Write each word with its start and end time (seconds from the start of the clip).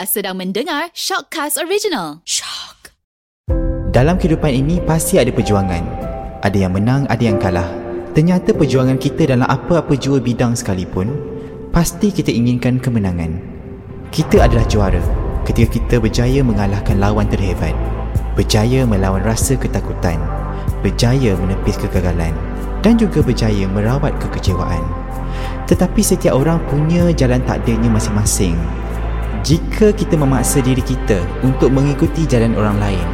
Anda 0.00 0.08
sedang 0.08 0.40
mendengar 0.40 0.88
Shockcast 0.96 1.60
Original. 1.60 2.24
Shock. 2.24 2.96
Dalam 3.92 4.16
kehidupan 4.16 4.48
ini 4.48 4.80
pasti 4.80 5.20
ada 5.20 5.28
perjuangan. 5.28 5.84
Ada 6.40 6.56
yang 6.56 6.72
menang, 6.72 7.04
ada 7.12 7.20
yang 7.20 7.36
kalah. 7.36 7.68
Ternyata 8.16 8.56
perjuangan 8.56 8.96
kita 8.96 9.28
dalam 9.28 9.44
apa-apa 9.44 9.92
jua 10.00 10.16
bidang 10.16 10.56
sekalipun, 10.56 11.12
pasti 11.68 12.08
kita 12.08 12.32
inginkan 12.32 12.80
kemenangan. 12.80 13.44
Kita 14.08 14.48
adalah 14.48 14.64
juara 14.72 15.04
ketika 15.44 15.76
kita 15.76 16.00
berjaya 16.00 16.40
mengalahkan 16.40 16.96
lawan 16.96 17.28
terhebat. 17.28 17.76
Berjaya 18.32 18.88
melawan 18.88 19.20
rasa 19.20 19.60
ketakutan. 19.60 20.16
Berjaya 20.80 21.36
menepis 21.36 21.76
kegagalan. 21.76 22.32
Dan 22.80 22.96
juga 22.96 23.20
berjaya 23.20 23.68
merawat 23.68 24.16
kekecewaan. 24.16 24.80
Tetapi 25.68 26.00
setiap 26.00 26.40
orang 26.40 26.56
punya 26.72 27.12
jalan 27.12 27.44
takdirnya 27.44 27.92
masing-masing 27.92 28.56
jika 29.40 29.88
kita 29.96 30.20
memaksa 30.20 30.60
diri 30.60 30.84
kita 30.84 31.16
untuk 31.40 31.72
mengikuti 31.72 32.28
jalan 32.28 32.52
orang 32.60 32.76
lain, 32.76 33.06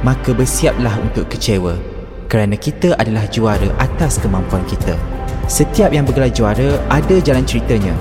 maka 0.00 0.32
bersiaplah 0.32 0.96
untuk 0.96 1.28
kecewa 1.28 1.76
kerana 2.24 2.56
kita 2.56 2.96
adalah 2.96 3.28
juara 3.28 3.68
atas 3.76 4.16
kemampuan 4.16 4.64
kita. 4.64 4.96
Setiap 5.44 5.92
yang 5.92 6.08
bergelar 6.08 6.32
juara 6.32 6.80
ada 6.88 7.20
jalan 7.20 7.44
ceritanya. 7.44 7.92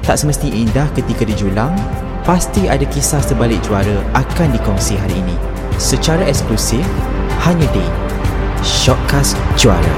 Tak 0.00 0.16
semesti 0.16 0.48
indah 0.48 0.88
ketika 0.96 1.28
dijulang, 1.28 1.76
pasti 2.24 2.64
ada 2.64 2.88
kisah 2.88 3.20
sebalik 3.20 3.60
juara 3.60 4.00
akan 4.16 4.48
dikongsi 4.56 4.96
hari 4.96 5.20
ini. 5.20 5.36
Secara 5.76 6.24
eksklusif, 6.24 6.80
hanya 7.44 7.68
di 7.76 7.84
Shortcast 8.64 9.36
Juara. 9.60 9.96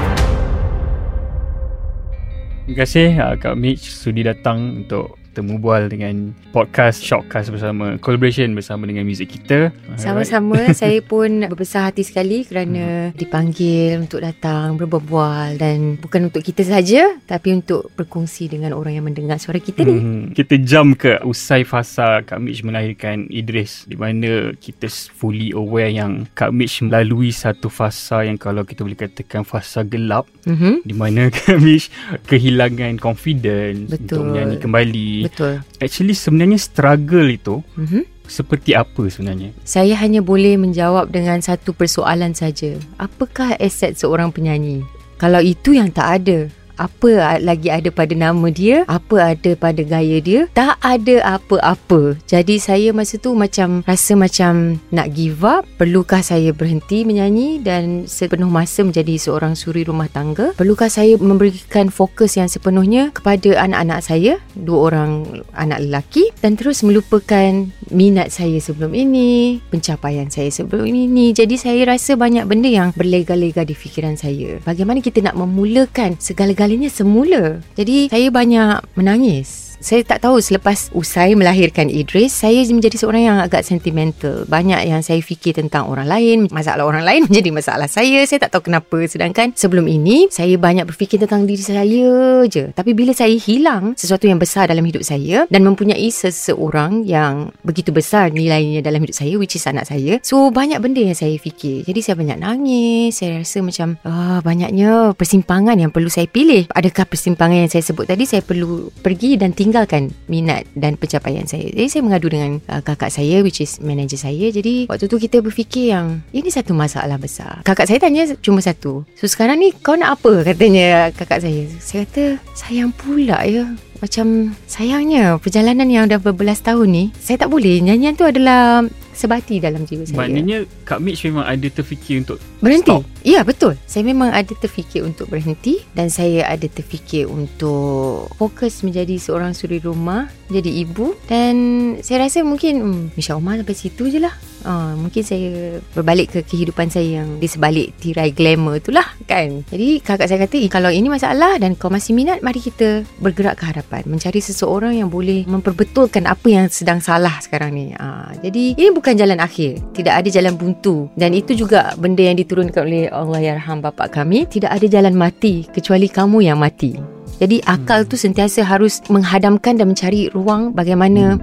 Terima 2.67 2.75
kasih 2.75 3.09
uh, 3.23 3.35
Kak 3.39 3.55
Mitch 3.55 3.87
sudi 3.87 4.21
datang 4.27 4.83
untuk 4.83 5.20
temu 5.31 5.57
bual 5.57 5.87
dengan 5.87 6.35
podcast 6.51 6.99
Shockcast 6.99 7.55
bersama 7.55 7.95
collaboration 8.03 8.51
bersama 8.51 8.83
dengan 8.83 9.07
muzik 9.07 9.39
kita. 9.39 9.71
Sama-sama 9.95 10.69
saya 10.77 10.99
pun 10.99 11.47
berbesar 11.47 11.91
hati 11.91 12.03
sekali 12.03 12.43
kerana 12.43 13.11
hmm. 13.11 13.15
dipanggil 13.15 14.03
untuk 14.03 14.19
datang 14.19 14.75
berbual 14.75 15.55
dan 15.55 15.95
bukan 15.97 16.27
untuk 16.27 16.43
kita 16.43 16.67
saja 16.67 17.15
tapi 17.23 17.55
untuk 17.55 17.87
berkongsi 17.95 18.51
dengan 18.51 18.75
orang 18.75 18.99
yang 18.99 19.07
mendengar 19.07 19.39
suara 19.39 19.63
kita 19.63 19.87
ni. 19.87 19.95
Hmm. 19.95 20.25
Kita 20.35 20.59
jam 20.59 20.91
ke 20.93 21.23
usai 21.23 21.63
fasa 21.63 22.21
Kak 22.27 22.43
Mitch 22.43 22.67
melahirkan 22.67 23.31
Idris 23.31 23.87
di 23.87 23.95
mana 23.95 24.51
kita 24.59 24.91
fully 24.91 25.55
aware 25.55 25.91
yang 25.91 26.27
Kak 26.35 26.51
Mitch 26.51 26.83
melalui 26.83 27.31
satu 27.31 27.71
fasa 27.71 28.27
yang 28.27 28.35
kalau 28.35 28.67
kita 28.67 28.83
boleh 28.83 28.99
katakan 28.99 29.47
fasa 29.47 29.87
gelap 29.87 30.27
mm-hmm. 30.43 30.83
di 30.83 30.93
mana 30.93 31.29
Kak 31.35 31.57
Mitch 31.63 31.87
kehilangan 32.27 32.99
confidence 32.99 33.95
Betul. 33.95 34.03
untuk 34.03 34.21
menyanyi 34.31 34.57
kembali 34.59 35.09
Betul. 35.27 35.61
Actually 35.77 36.15
sebenarnya 36.15 36.57
struggle 36.57 37.27
itu 37.27 37.61
mm-hmm. 37.77 38.03
seperti 38.25 38.73
apa 38.73 39.03
sebenarnya? 39.11 39.51
Saya 39.67 39.97
hanya 39.99 40.23
boleh 40.23 40.55
menjawab 40.57 41.11
dengan 41.11 41.43
satu 41.43 41.75
persoalan 41.75 42.31
saja. 42.31 42.77
Apakah 42.97 43.57
aset 43.59 43.99
seorang 43.99 44.31
penyanyi? 44.31 44.81
Kalau 45.21 45.37
itu 45.37 45.77
yang 45.77 45.93
tak 45.93 46.25
ada, 46.25 46.49
apa 46.79 47.41
lagi 47.41 47.67
ada 47.67 47.89
pada 47.91 48.13
nama 48.15 48.47
dia, 48.47 48.87
apa 48.87 49.35
ada 49.35 49.51
pada 49.59 49.81
gaya 49.83 50.23
dia, 50.23 50.47
tak 50.55 50.79
ada 50.79 51.39
apa-apa. 51.39 52.15
Jadi 52.29 52.61
saya 52.61 52.95
masa 52.95 53.19
tu 53.19 53.35
macam 53.35 53.83
rasa 53.83 54.15
macam 54.15 54.79
nak 54.93 55.11
give 55.11 55.43
up, 55.43 55.67
perlukah 55.75 56.23
saya 56.23 56.55
berhenti 56.55 57.03
menyanyi 57.03 57.59
dan 57.59 58.07
sepenuh 58.07 58.47
masa 58.47 58.87
menjadi 58.87 59.19
seorang 59.19 59.53
suri 59.53 59.83
rumah 59.83 60.07
tangga? 60.07 60.55
Perlukah 60.55 60.87
saya 60.87 61.19
memberikan 61.19 61.91
fokus 61.91 62.39
yang 62.39 62.47
sepenuhnya 62.47 63.11
kepada 63.11 63.59
anak-anak 63.59 63.99
saya, 63.99 64.39
dua 64.55 64.93
orang 64.93 65.43
anak 65.51 65.83
lelaki 65.83 66.31
dan 66.39 66.55
terus 66.55 66.81
melupakan 66.81 67.67
minat 67.91 68.31
saya 68.31 68.57
sebelum 68.63 68.95
ini, 68.95 69.59
pencapaian 69.67 70.31
saya 70.31 70.47
sebelum 70.47 70.87
ini. 70.87 71.35
Jadi 71.35 71.59
saya 71.59 71.83
rasa 71.83 72.15
banyak 72.15 72.47
benda 72.47 72.71
yang 72.71 72.95
berlega-lega 72.95 73.67
di 73.67 73.75
fikiran 73.75 74.15
saya. 74.15 74.63
Bagaimana 74.63 75.03
kita 75.03 75.19
nak 75.19 75.35
memulakan 75.35 76.15
segala-galanya 76.15 76.70
sekalinya 76.71 76.87
semula. 76.87 77.43
Jadi 77.75 78.07
saya 78.07 78.31
banyak 78.31 78.95
menangis 78.95 79.70
saya 79.81 80.05
tak 80.05 80.21
tahu 80.21 80.37
selepas 80.37 80.93
usai 80.93 81.33
melahirkan 81.33 81.89
Idris, 81.89 82.37
saya 82.37 82.61
menjadi 82.69 83.01
seorang 83.01 83.23
yang 83.25 83.37
agak 83.41 83.65
sentimental. 83.65 84.45
Banyak 84.45 84.85
yang 84.85 85.01
saya 85.01 85.17
fikir 85.25 85.57
tentang 85.57 85.89
orang 85.89 86.05
lain, 86.05 86.37
masalah 86.53 86.85
orang 86.85 87.01
lain 87.01 87.21
menjadi 87.27 87.49
masalah 87.49 87.89
saya. 87.89 88.21
Saya 88.29 88.45
tak 88.45 88.53
tahu 88.53 88.69
kenapa. 88.69 89.01
Sedangkan 89.09 89.57
sebelum 89.57 89.89
ini, 89.89 90.29
saya 90.29 90.53
banyak 90.61 90.85
berfikir 90.85 91.17
tentang 91.17 91.49
diri 91.49 91.65
saya 91.65 92.45
je. 92.45 92.69
Tapi 92.77 92.93
bila 92.93 93.09
saya 93.17 93.33
hilang 93.33 93.97
sesuatu 93.97 94.29
yang 94.29 94.37
besar 94.37 94.69
dalam 94.69 94.85
hidup 94.85 95.01
saya 95.01 95.49
dan 95.49 95.65
mempunyai 95.65 96.13
seseorang 96.13 97.01
yang 97.01 97.49
begitu 97.65 97.89
besar 97.89 98.29
nilainya 98.29 98.85
dalam 98.85 99.01
hidup 99.01 99.17
saya, 99.17 99.33
which 99.41 99.57
is 99.57 99.65
anak 99.65 99.89
saya. 99.89 100.21
So, 100.21 100.53
banyak 100.53 100.77
benda 100.77 101.01
yang 101.01 101.17
saya 101.17 101.33
fikir. 101.41 101.89
Jadi, 101.89 101.99
saya 102.05 102.15
banyak 102.21 102.37
nangis. 102.37 103.17
Saya 103.17 103.41
rasa 103.41 103.65
macam, 103.65 103.97
oh, 104.05 104.39
banyaknya 104.45 105.17
persimpangan 105.17 105.73
yang 105.81 105.89
perlu 105.89 106.13
saya 106.13 106.29
pilih. 106.29 106.69
Adakah 106.69 107.09
persimpangan 107.09 107.65
yang 107.65 107.71
saya 107.73 107.81
sebut 107.81 108.05
tadi, 108.05 108.29
saya 108.29 108.45
perlu 108.45 108.93
pergi 109.01 109.41
dan 109.41 109.57
tinggal 109.57 109.70
tinggalkan 109.71 110.11
minat 110.27 110.67
dan 110.75 110.99
pencapaian 110.99 111.47
saya. 111.47 111.71
Jadi 111.71 111.87
saya 111.87 112.03
mengadu 112.03 112.27
dengan 112.27 112.59
uh, 112.67 112.83
kakak 112.83 113.07
saya 113.07 113.39
which 113.39 113.63
is 113.63 113.79
manager 113.79 114.19
saya. 114.19 114.51
Jadi 114.51 114.91
waktu 114.91 115.07
tu 115.07 115.15
kita 115.15 115.39
berfikir 115.39 115.95
yang 115.95 116.19
ini 116.35 116.51
satu 116.51 116.75
masalah 116.75 117.15
besar. 117.15 117.63
Kakak 117.63 117.87
saya 117.87 118.03
tanya 118.03 118.27
cuma 118.43 118.59
satu. 118.59 119.07
So 119.15 119.31
sekarang 119.31 119.63
ni 119.63 119.71
kau 119.71 119.95
nak 119.95 120.19
apa 120.19 120.43
katanya 120.43 121.15
kakak 121.15 121.39
saya. 121.39 121.63
Saya 121.79 122.03
kata 122.03 122.23
sayang 122.51 122.91
pula 122.91 123.39
ya. 123.47 123.63
Macam 124.03 124.57
sayangnya 124.67 125.39
perjalanan 125.39 125.87
yang 125.87 126.11
dah 126.11 126.19
berbelas 126.19 126.59
tahun 126.59 126.91
ni 126.91 127.03
saya 127.15 127.47
tak 127.47 127.47
boleh. 127.47 127.79
Nyanyian 127.79 128.19
tu 128.19 128.27
adalah 128.27 128.83
sebati 129.15 129.63
dalam 129.63 129.87
jiwa 129.87 130.03
saya. 130.03 130.19
Maknanya 130.27 130.67
Kak 130.83 130.99
Mitch 130.99 131.23
memang 131.23 131.47
ada 131.47 131.67
terfikir 131.71 132.27
untuk 132.27 132.43
berhenti. 132.59 132.91
Stop. 132.91 133.07
Ya, 133.21 133.45
betul. 133.45 133.77
Saya 133.85 134.01
memang 134.01 134.33
ada 134.33 134.49
terfikir 134.57 135.05
untuk 135.05 135.29
berhenti 135.29 135.81
dan 135.93 136.09
saya 136.09 136.49
ada 136.49 136.65
terfikir 136.65 137.29
untuk 137.29 138.33
fokus 138.37 138.81
menjadi 138.81 139.17
seorang 139.21 139.53
suri 139.53 139.77
rumah, 139.77 140.25
jadi 140.49 140.83
ibu 140.83 141.13
dan 141.29 141.55
saya 142.01 142.25
rasa 142.25 142.41
mungkin 142.41 142.81
hmm, 142.81 143.03
Misha 143.13 143.37
Omar 143.37 143.61
sampai 143.61 143.77
situ 143.77 144.09
je 144.09 144.17
lah. 144.17 144.33
Uh, 144.61 144.93
mungkin 144.93 145.25
saya 145.25 145.81
berbalik 145.97 146.37
ke 146.37 146.45
kehidupan 146.45 146.93
saya 146.93 147.25
yang 147.25 147.41
di 147.41 147.49
sebalik 147.49 147.97
tirai 147.97 148.29
glamour 148.29 148.77
tu 148.77 148.93
lah 148.93 149.09
kan. 149.25 149.65
Jadi 149.65 149.97
kakak 150.05 150.29
saya 150.29 150.45
kata, 150.45 150.61
kalau 150.69 150.93
ini 150.93 151.09
masalah 151.09 151.57
dan 151.57 151.73
kau 151.73 151.89
masih 151.89 152.13
minat, 152.13 152.45
mari 152.45 152.61
kita 152.61 153.01
bergerak 153.17 153.57
ke 153.57 153.65
hadapan. 153.65 154.05
Mencari 154.05 154.37
seseorang 154.37 154.93
yang 154.93 155.09
boleh 155.09 155.49
memperbetulkan 155.49 156.29
apa 156.29 156.45
yang 156.45 156.65
sedang 156.69 157.01
salah 157.01 157.41
sekarang 157.41 157.73
ni. 157.73 157.89
Uh, 157.97 158.29
jadi 158.45 158.77
ini 158.77 158.89
bukan 158.93 159.17
jalan 159.17 159.41
akhir. 159.41 159.81
Tidak 159.97 160.13
ada 160.13 160.29
jalan 160.29 160.53
buntu. 160.53 161.09
Dan 161.17 161.33
itu 161.33 161.57
juga 161.57 161.97
benda 161.97 162.21
yang 162.21 162.37
diturunkan 162.37 162.85
oleh 162.85 163.09
Allah 163.11 163.39
Yarham 163.43 163.83
Bapak 163.83 164.15
kami. 164.15 164.47
Tidak 164.47 164.71
ada 164.71 164.87
jalan 164.87 165.13
mati 165.13 165.67
kecuali 165.67 166.07
kamu 166.07 166.47
yang 166.47 166.57
mati. 166.57 167.10
Jadi 167.41 167.57
akal 167.65 168.05
tu 168.05 168.21
sentiasa 168.21 168.61
harus 168.61 169.01
menghadamkan 169.09 169.81
dan 169.81 169.89
mencari 169.89 170.29
ruang 170.29 170.77
bagaimana 170.77 171.41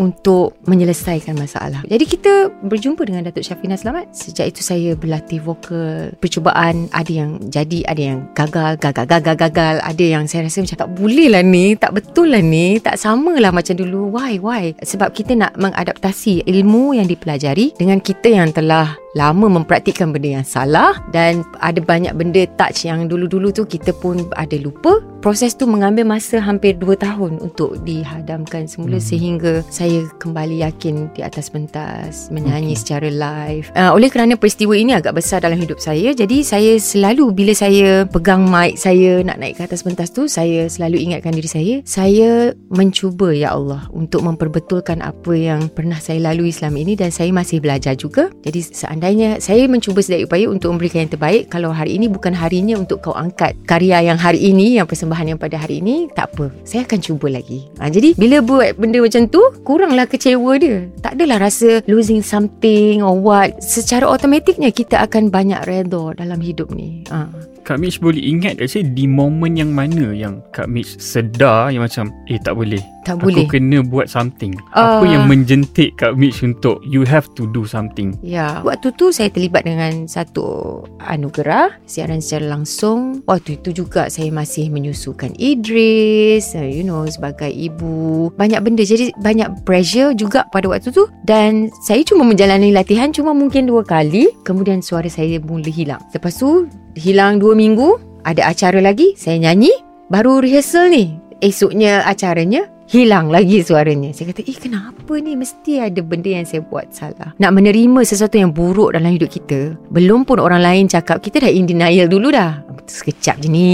untuk 0.00 0.56
menyelesaikan 0.64 1.36
masalah. 1.36 1.84
Jadi 1.84 2.04
kita 2.08 2.48
berjumpa 2.64 3.04
dengan 3.04 3.28
Datuk 3.28 3.44
Syafina 3.44 3.76
Selamat. 3.76 4.10
Sejak 4.16 4.56
itu 4.56 4.60
saya 4.64 4.96
berlatih 4.96 5.44
vokal. 5.44 6.16
Percubaan 6.18 6.88
ada 6.96 7.12
yang 7.12 7.38
jadi, 7.52 7.84
ada 7.84 8.02
yang 8.02 8.18
gagal, 8.32 8.80
gagal, 8.80 9.04
gagal, 9.06 9.36
gagal. 9.36 9.74
Ada 9.84 10.04
yang 10.04 10.24
saya 10.26 10.48
rasa 10.48 10.64
macam 10.64 10.78
tak 10.80 10.90
boleh 10.96 11.28
lah 11.28 11.44
ni, 11.44 11.76
tak 11.76 11.92
betul 11.92 12.32
lah 12.32 12.42
ni, 12.42 12.80
tak 12.80 12.96
sama 12.96 13.36
lah 13.38 13.52
macam 13.52 13.76
dulu. 13.76 14.16
Why, 14.16 14.40
why? 14.40 14.72
Sebab 14.80 15.12
kita 15.12 15.36
nak 15.36 15.60
mengadaptasi 15.60 16.48
ilmu 16.48 16.96
yang 16.96 17.04
dipelajari 17.04 17.76
dengan 17.76 18.00
kita 18.00 18.32
yang 18.32 18.48
telah 18.50 18.96
lama 19.14 19.46
mempraktikkan 19.46 20.10
benda 20.10 20.42
yang 20.42 20.46
salah 20.46 20.98
dan 21.14 21.46
ada 21.62 21.78
banyak 21.78 22.18
benda 22.18 22.42
touch 22.58 22.82
yang 22.82 23.06
dulu-dulu 23.06 23.54
tu 23.54 23.62
kita 23.62 23.94
pun 23.94 24.26
ada 24.34 24.58
lupa. 24.58 24.98
Proses 25.22 25.33
tu 25.34 25.64
mengambil 25.64 26.04
masa 26.04 26.42
hampir 26.42 26.76
2 26.76 27.00
tahun 27.00 27.32
untuk 27.40 27.80
dihadamkan 27.82 28.68
semula 28.68 28.98
hmm. 29.00 29.06
sehingga 29.06 29.52
saya 29.72 30.04
kembali 30.20 30.60
yakin 30.66 31.08
di 31.16 31.24
atas 31.24 31.48
pentas 31.48 32.28
menyanyi 32.28 32.76
okay. 32.76 32.80
secara 32.80 33.08
live. 33.08 33.66
Uh, 33.72 33.90
oleh 33.96 34.12
kerana 34.12 34.36
peristiwa 34.36 34.76
ini 34.76 34.92
agak 34.92 35.16
besar 35.16 35.40
dalam 35.40 35.56
hidup 35.56 35.80
saya 35.80 36.12
jadi 36.12 36.44
saya 36.44 36.76
selalu 36.76 37.32
bila 37.32 37.52
saya 37.56 38.04
pegang 38.04 38.44
mic 38.44 38.76
saya 38.76 39.24
nak 39.24 39.40
naik 39.40 39.56
ke 39.56 39.62
atas 39.64 39.86
pentas 39.86 40.12
tu 40.12 40.28
saya 40.28 40.68
selalu 40.68 41.00
ingatkan 41.00 41.32
diri 41.32 41.48
saya 41.48 41.74
saya 41.86 42.52
mencuba 42.68 43.32
ya 43.32 43.56
Allah 43.56 43.88
untuk 43.94 44.26
memperbetulkan 44.26 45.00
apa 45.00 45.32
yang 45.32 45.70
pernah 45.72 45.96
saya 45.96 46.20
lalui 46.20 46.52
selama 46.52 46.82
ini 46.82 46.94
dan 46.98 47.14
saya 47.14 47.30
masih 47.30 47.62
belajar 47.62 47.96
juga. 47.96 48.28
Jadi 48.44 48.60
seandainya 48.60 49.14
seandainya 49.14 49.38
saya 49.38 49.70
mencuba 49.70 50.02
sedaya 50.02 50.26
upaya 50.26 50.50
untuk 50.50 50.74
memberikan 50.74 51.06
yang 51.06 51.12
terbaik 51.14 51.46
kalau 51.46 51.70
hari 51.70 51.94
ini 51.94 52.10
bukan 52.10 52.34
harinya 52.34 52.74
untuk 52.74 52.98
kau 52.98 53.14
angkat 53.14 53.54
karya 53.62 54.02
yang 54.10 54.18
hari 54.18 54.42
ini 54.42 54.74
yang 54.74 54.90
persembahan 54.90 55.13
yang 55.22 55.38
pada 55.38 55.54
hari 55.54 55.78
ini 55.78 56.10
tak 56.10 56.34
apa. 56.34 56.50
Saya 56.66 56.82
akan 56.82 56.98
cuba 56.98 57.30
lagi. 57.30 57.70
Ha, 57.78 57.86
jadi 57.86 58.18
bila 58.18 58.42
buat 58.42 58.74
benda 58.74 58.98
macam 58.98 59.30
tu 59.30 59.42
kuranglah 59.62 60.10
kecewa 60.10 60.58
dia. 60.58 60.90
Tak 60.98 61.14
adalah 61.14 61.46
rasa 61.46 61.86
losing 61.86 62.26
something 62.26 62.98
or 63.04 63.14
what. 63.14 63.54
Secara 63.62 64.10
automatiknya 64.10 64.74
kita 64.74 64.98
akan 65.06 65.30
banyak 65.30 65.62
redha 65.70 66.18
dalam 66.18 66.42
hidup 66.42 66.74
ni. 66.74 67.06
Ha. 67.14 67.30
Kak 67.64 67.80
Mitch 67.80 67.96
boleh 67.96 68.20
ingat 68.20 68.60
tak 68.60 68.84
di 68.92 69.08
momen 69.08 69.56
yang 69.56 69.72
mana 69.72 70.12
yang 70.12 70.44
Kak 70.52 70.68
Mitch 70.68 71.00
sedar 71.00 71.72
yang 71.72 71.80
macam 71.80 72.12
eh 72.28 72.36
tak 72.36 72.60
boleh 72.60 72.80
Tak 73.04 73.20
boleh. 73.20 73.44
Aku 73.44 73.60
kena 73.60 73.84
buat 73.84 74.08
something. 74.08 74.56
Ah. 74.72 74.98
Apa 74.98 75.04
yang 75.04 75.28
menjentik 75.28 76.00
Kak 76.00 76.16
Mitch 76.16 76.40
untuk 76.40 76.80
you 76.82 77.04
have 77.04 77.28
to 77.36 77.44
do 77.52 77.68
something. 77.68 78.16
Ya, 78.24 78.64
waktu 78.64 78.96
tu 78.96 79.12
saya 79.12 79.28
terlibat 79.28 79.68
dengan 79.68 80.08
satu 80.08 80.80
anugerah 81.04 81.76
siaran 81.84 82.24
secara 82.24 82.56
langsung. 82.56 83.20
Waktu 83.28 83.60
itu 83.60 83.84
juga 83.84 84.08
saya 84.08 84.32
masih 84.32 84.72
menyusukan 84.72 85.36
Idris, 85.36 86.56
uh, 86.56 86.64
you 86.64 86.82
know, 86.82 87.04
sebagai 87.04 87.52
ibu. 87.52 88.32
Banyak 88.40 88.64
benda. 88.64 88.82
Jadi 88.82 89.12
banyak 89.20 89.68
pressure 89.68 90.16
juga 90.16 90.48
pada 90.48 90.72
waktu 90.72 90.88
tu. 90.88 91.04
Dan 91.28 91.68
saya 91.84 92.00
cuma 92.08 92.24
menjalani 92.24 92.72
latihan 92.72 93.12
cuma 93.12 93.36
mungkin 93.36 93.68
dua 93.68 93.84
kali. 93.84 94.32
Kemudian 94.48 94.80
suara 94.80 95.06
saya 95.12 95.36
mula 95.44 95.68
hilang. 95.68 96.00
Lepas 96.16 96.40
tu, 96.40 96.66
hilang 96.96 97.36
dua 97.36 97.52
minggu. 97.52 98.00
Ada 98.24 98.48
acara 98.48 98.80
lagi, 98.80 99.12
saya 99.20 99.36
nyanyi. 99.36 99.68
Baru 100.08 100.40
rehearsal 100.40 100.88
ni. 100.88 101.20
Esoknya 101.44 102.08
acaranya, 102.08 102.64
hilang 102.88 103.32
lagi 103.32 103.64
suaranya. 103.64 104.12
Saya 104.12 104.32
kata, 104.32 104.44
eh 104.44 104.58
kenapa 104.58 105.12
ni? 105.20 105.34
Mesti 105.34 105.80
ada 105.80 106.00
benda 106.04 106.30
yang 106.30 106.46
saya 106.46 106.60
buat 106.60 106.92
salah. 106.92 107.32
Nak 107.40 107.52
menerima 107.52 108.00
sesuatu 108.04 108.36
yang 108.36 108.52
buruk 108.52 108.92
dalam 108.92 109.12
hidup 109.12 109.30
kita. 109.32 109.76
Belum 109.88 110.22
pun 110.22 110.40
orang 110.40 110.60
lain 110.60 110.84
cakap, 110.90 111.24
kita 111.24 111.44
dah 111.44 111.50
in 111.52 111.64
denial 111.64 112.08
dulu 112.08 112.32
dah. 112.32 112.60
Sekejap 112.84 113.40
je 113.40 113.48
ni. 113.48 113.72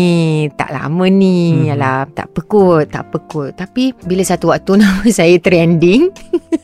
Tak 0.54 0.70
lama 0.70 1.10
ni. 1.10 1.66
Hmm. 1.66 1.74
Alah, 1.74 2.06
tak 2.14 2.30
apa 2.30 2.40
kot. 2.46 2.86
Tak 2.94 3.10
apa 3.10 3.18
kot. 3.26 3.50
Tapi 3.58 3.90
bila 4.06 4.22
satu 4.22 4.54
waktu 4.54 4.78
nama 4.82 5.02
saya 5.10 5.34
trending. 5.42 6.14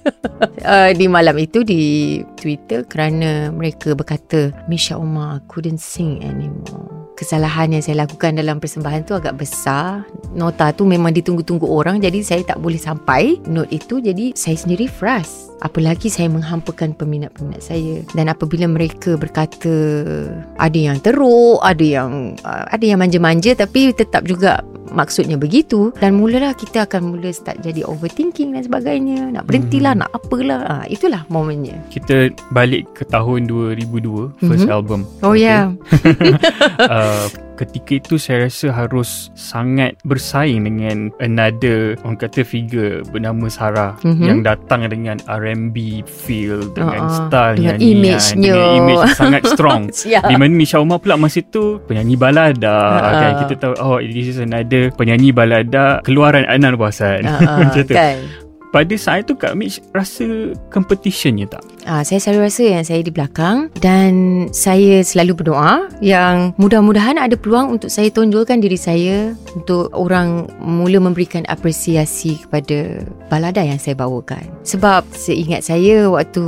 uh, 0.62 0.90
di 0.94 1.06
malam 1.10 1.34
itu 1.42 1.66
di 1.66 2.22
Twitter 2.38 2.86
kerana 2.86 3.50
mereka 3.50 3.98
berkata 3.98 4.54
Misha 4.70 4.94
Omar 4.94 5.42
couldn't 5.50 5.82
sing 5.82 6.22
anymore. 6.22 7.10
Kesalahan 7.16 7.72
yang 7.72 7.82
saya 7.82 8.04
lakukan 8.04 8.36
dalam 8.36 8.60
persembahan 8.60 9.08
tu 9.08 9.16
agak 9.16 9.40
besar. 9.40 10.04
Nota 10.36 10.68
tu 10.76 10.84
memang 10.84 11.16
ditunggu-tunggu 11.16 11.64
orang 11.64 11.96
jadi 11.96 12.20
saya 12.20 12.44
tak 12.44 12.60
boleh 12.60 12.76
sampai 12.76 13.40
note 13.48 13.72
itu 13.72 14.04
jadi 14.04 14.36
saya 14.36 14.60
sendiri 14.60 14.84
frust. 14.84 15.55
Apalagi 15.60 16.12
saya 16.12 16.28
menghampakan 16.28 16.92
peminat-peminat 16.92 17.62
saya 17.62 18.04
dan 18.12 18.28
apabila 18.28 18.68
mereka 18.68 19.16
berkata 19.16 19.72
ada 20.56 20.76
yang 20.78 21.00
teruk, 21.00 21.58
ada 21.64 21.80
yang 21.82 22.36
uh, 22.44 22.64
ada 22.68 22.84
yang 22.84 23.00
manja-manja 23.00 23.56
tapi 23.56 23.92
tetap 23.92 24.24
juga 24.24 24.60
maksudnya 24.86 25.34
begitu 25.34 25.90
dan 25.98 26.14
mulalah 26.14 26.54
kita 26.54 26.86
akan 26.86 27.10
mula 27.10 27.28
start 27.28 27.58
jadi 27.58 27.82
overthinking 27.82 28.54
dan 28.54 28.62
sebagainya 28.62 29.34
nak 29.34 29.44
berhentilah 29.44 29.92
Mhm. 29.92 30.00
nak 30.00 30.10
apalah 30.14 30.60
ha, 30.62 30.74
itulah 30.86 31.26
momennya 31.26 31.74
Kita 31.90 32.30
balik 32.50 32.86
ke 32.94 33.02
tahun 33.04 33.50
2002 33.50 34.30
first 34.38 34.64
Mhm. 34.64 34.72
album. 34.72 35.00
oh 35.20 35.34
Okay. 35.34 35.42
ya 35.42 35.74
uh, 36.86 37.26
ketika 37.56 37.98
itu 37.98 38.14
saya 38.16 38.46
rasa 38.46 38.68
harus 38.68 39.32
sangat 39.34 39.96
bersaing 40.04 40.64
dengan 40.64 41.08
another 41.18 41.96
orang 42.04 42.16
kata 42.16 42.44
figure 42.44 43.00
bernama 43.08 43.48
Sarah 43.48 43.96
Mhm. 44.04 44.22
yang 44.22 44.40
datang 44.44 44.84
dengan 44.86 45.18
R&B 45.46 45.76
feel 46.02 46.66
dengan 46.70 47.06
Uh-uh. 47.06 47.18
style 47.22 47.54
Dengan 47.54 47.78
nyanyian 47.78 47.94
image-nya. 47.94 48.42
dengan 48.42 48.70
image 48.74 49.04
sangat 49.14 49.42
strong. 49.46 49.82
Siap 49.88 50.26
di 50.30 50.34
mana 50.34 50.50
Misha 50.50 50.76
Umar 50.76 50.98
pula 50.98 51.14
masa 51.14 51.38
tu 51.40 51.78
penyanyi 51.80 52.14
balada 52.14 52.74
Ha-ha. 52.92 53.10
kan? 53.14 53.32
Kita 53.42 53.54
tahu 53.56 53.72
oh 53.78 53.98
this 53.98 54.28
is 54.28 54.38
another 54.38 54.90
penyanyi 54.90 55.30
balada 55.30 56.02
keluaran 56.02 56.42
Anan 56.44 56.74
Wasan 56.74 57.22
uh, 57.22 57.38
macam 57.62 57.80
tu. 57.80 57.94
kan? 57.94 58.18
Pada 58.66 58.94
saat 58.94 59.24
itu 59.24 59.32
Kak 59.32 59.54
Mitch 59.54 59.78
rasa 59.90 60.26
competitionnya 60.68 61.46
tak 61.46 61.62
Ah, 61.86 62.02
saya 62.02 62.18
selalu 62.18 62.50
rasa 62.50 62.62
yang 62.66 62.82
saya 62.82 62.98
di 62.98 63.14
belakang 63.14 63.70
dan 63.78 64.44
saya 64.50 65.06
selalu 65.06 65.38
berdoa 65.38 65.86
yang 66.02 66.50
mudah-mudahan 66.58 67.14
ada 67.14 67.38
peluang 67.38 67.78
untuk 67.78 67.94
saya 67.94 68.10
tonjolkan 68.10 68.58
diri 68.58 68.74
saya 68.74 69.38
untuk 69.54 69.94
orang 69.94 70.50
mula 70.58 70.98
memberikan 70.98 71.46
apresiasi 71.46 72.42
kepada 72.42 73.06
balada 73.30 73.62
yang 73.62 73.78
saya 73.78 73.94
bawakan. 73.94 74.42
Sebab 74.66 75.06
seingat 75.14 75.62
saya 75.62 76.10
waktu 76.10 76.42